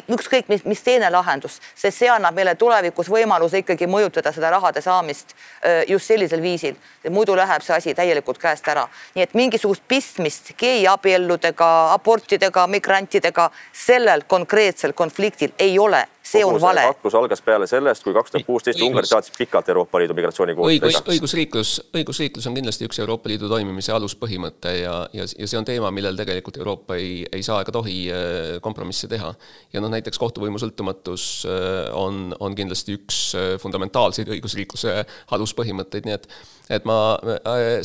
ükskõik 0.10 0.50
mis, 0.52 0.64
mis 0.68 0.82
teine 0.84 1.10
lahendus, 1.12 1.60
sest 1.76 2.02
see 2.02 2.10
annab 2.12 2.36
meile 2.36 2.56
tulevikus 2.60 3.08
võimaluse 3.12 3.62
ikkagi 3.62 3.88
mõjutada 3.88 4.34
seda 4.36 4.50
rahade 4.52 4.82
saamist 4.84 5.32
äh, 5.32 5.84
just 5.88 6.12
sellisel 6.12 6.42
viisil. 6.42 6.76
muidu 7.10 7.36
läheb 7.36 7.64
see 7.64 7.76
asi 7.76 7.94
täielikult 7.94 8.38
käest 8.42 8.68
ära, 8.68 8.88
nii 9.16 9.24
et 9.24 9.34
mingisugust 9.34 9.84
pistmist 9.88 10.52
geiabielludega, 10.58 11.70
abortidega, 11.94 12.68
migrantidega 12.68 13.50
sellel 13.74 14.26
konkreetsel 14.28 14.94
konfliktil 14.94 15.54
ei 15.60 15.80
ole 15.80 16.06
see 16.26 16.46
on 16.46 16.58
vale. 16.62 16.82
kaklus 16.82 17.16
algas 17.16 17.42
peale 17.46 17.68
sellest, 17.70 18.04
kui 18.04 18.14
kaks 18.16 18.34
tuhat 18.34 18.46
kuusteist 18.48 18.82
Ungari 18.82 19.08
saatis 19.08 19.34
pikalt 19.38 19.70
Euroopa 19.70 20.00
Liidu 20.02 20.16
migratsioonikvooti. 20.18 20.80
õigus, 20.80 20.98
õigusriiklus, 21.14 21.74
õigusriiklus 21.96 22.48
on 22.50 22.58
kindlasti 22.58 22.88
üks 22.90 23.00
Euroopa 23.04 23.30
Liidu 23.30 23.50
toimimise 23.52 23.94
aluspõhimõte 23.96 24.74
ja, 24.80 24.96
ja, 25.14 25.28
ja 25.30 25.50
see 25.50 25.60
on 25.60 25.68
teema, 25.68 25.92
millel 25.96 26.18
tegelikult 26.18 26.58
Euroopa 26.62 26.98
ei, 27.00 27.24
ei 27.32 27.46
saa 27.46 27.62
ega 27.62 27.74
tohi 27.76 27.98
äh, 28.10 28.56
kompromisse 28.66 29.10
teha. 29.12 29.34
ja 29.74 29.84
noh, 29.84 29.92
näiteks 29.94 30.20
kohtuvõimu 30.22 30.62
sõltumatus 30.62 31.28
äh, 31.50 31.92
on, 31.98 32.34
on 32.40 32.58
kindlasti 32.58 32.98
üks 32.98 33.20
äh, 33.38 33.52
fundamentaalseid 33.62 34.32
õigusriikluse 34.36 34.98
aluspõhimõtteid, 35.38 36.10
nii 36.10 36.18
et 36.20 36.30
et 36.74 36.86
ma 36.90 37.14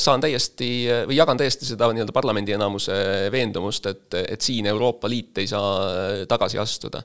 saan 0.01 0.23
täiesti 0.25 0.89
või 1.05 1.19
jagan 1.19 1.37
täiesti 1.37 1.67
seda 1.69 1.91
nii-öelda 1.93 2.15
parlamendi 2.17 2.55
enamuse 2.57 2.95
veendumust, 3.29 3.91
et, 3.91 4.17
et 4.23 4.41
siin 4.41 4.65
Euroopa 4.73 5.11
Liit 5.13 5.37
ei 5.43 5.51
saa 5.51 6.25
tagasi 6.31 6.57
astuda 6.63 7.03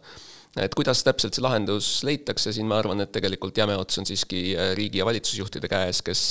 et 0.62 0.76
kuidas 0.78 1.04
täpselt 1.04 1.36
see 1.36 1.44
lahendus 1.44 1.89
leitakse, 2.08 2.54
siin 2.56 2.70
ma 2.70 2.80
arvan, 2.80 3.04
et 3.04 3.12
tegelikult 3.15 3.58
jäme 3.58 3.76
ots 3.80 4.00
on 4.02 4.08
siiski 4.08 4.48
äh, 4.56 4.72
riigi- 4.78 5.02
ja 5.02 5.10
valitsusjuhtide 5.10 5.72
käes, 5.72 6.02
kes 6.06 6.30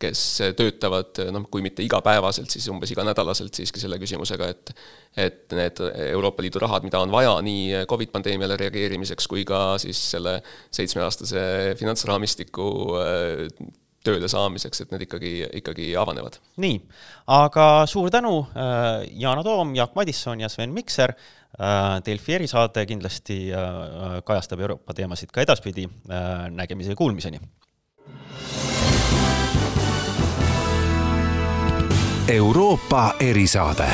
kes 0.00 0.22
töötavad 0.56 1.20
noh, 1.32 1.46
kui 1.50 1.62
mitte 1.64 1.84
igapäevaselt, 1.84 2.50
siis 2.52 2.66
umbes 2.72 2.90
iganädalaselt 2.92 3.56
siiski 3.56 3.80
selle 3.82 3.98
küsimusega, 4.02 4.50
et 4.52 4.72
et 5.16 5.54
need 5.56 5.80
Euroopa 6.10 6.44
Liidu 6.44 6.60
rahad, 6.60 6.84
mida 6.84 7.00
on 7.00 7.12
vaja 7.12 7.38
nii 7.40 7.86
Covid 7.88 8.10
pandeemiale 8.12 8.58
reageerimiseks 8.60 9.28
kui 9.32 9.46
ka 9.48 9.78
siis 9.80 10.02
selle 10.10 10.34
seitsmeaastase 10.76 11.40
finantsraamistiku 11.80 12.66
äh, 13.00 13.70
tööle 14.06 14.28
saamiseks, 14.30 14.84
et 14.84 14.92
need 14.92 15.06
ikkagi, 15.08 15.32
ikkagi 15.62 15.88
avanevad. 15.98 16.36
nii, 16.62 16.76
aga 17.38 17.66
suur 17.88 18.12
tänu, 18.12 18.36
äh, 18.52 19.08
Yana 19.16 19.42
Toom, 19.46 19.74
Jaak 19.78 19.96
Madisson 19.96 20.44
ja 20.44 20.52
Sven 20.52 20.76
Mikser 20.76 21.16
Äh, 21.16 21.35
Delfi 22.06 22.34
erisaade 22.34 22.86
kindlasti 22.86 23.52
äh, 23.52 24.18
kajastab 24.24 24.60
Euroopa 24.60 24.94
teemasid 24.94 25.32
ka 25.32 25.40
edaspidi, 25.40 25.86
äh, 26.10 26.50
nägemise 26.50 26.92
ja 26.92 26.96
kuulmiseni! 26.96 27.40
Euroopa 32.28 33.14
erisaade 33.20 33.88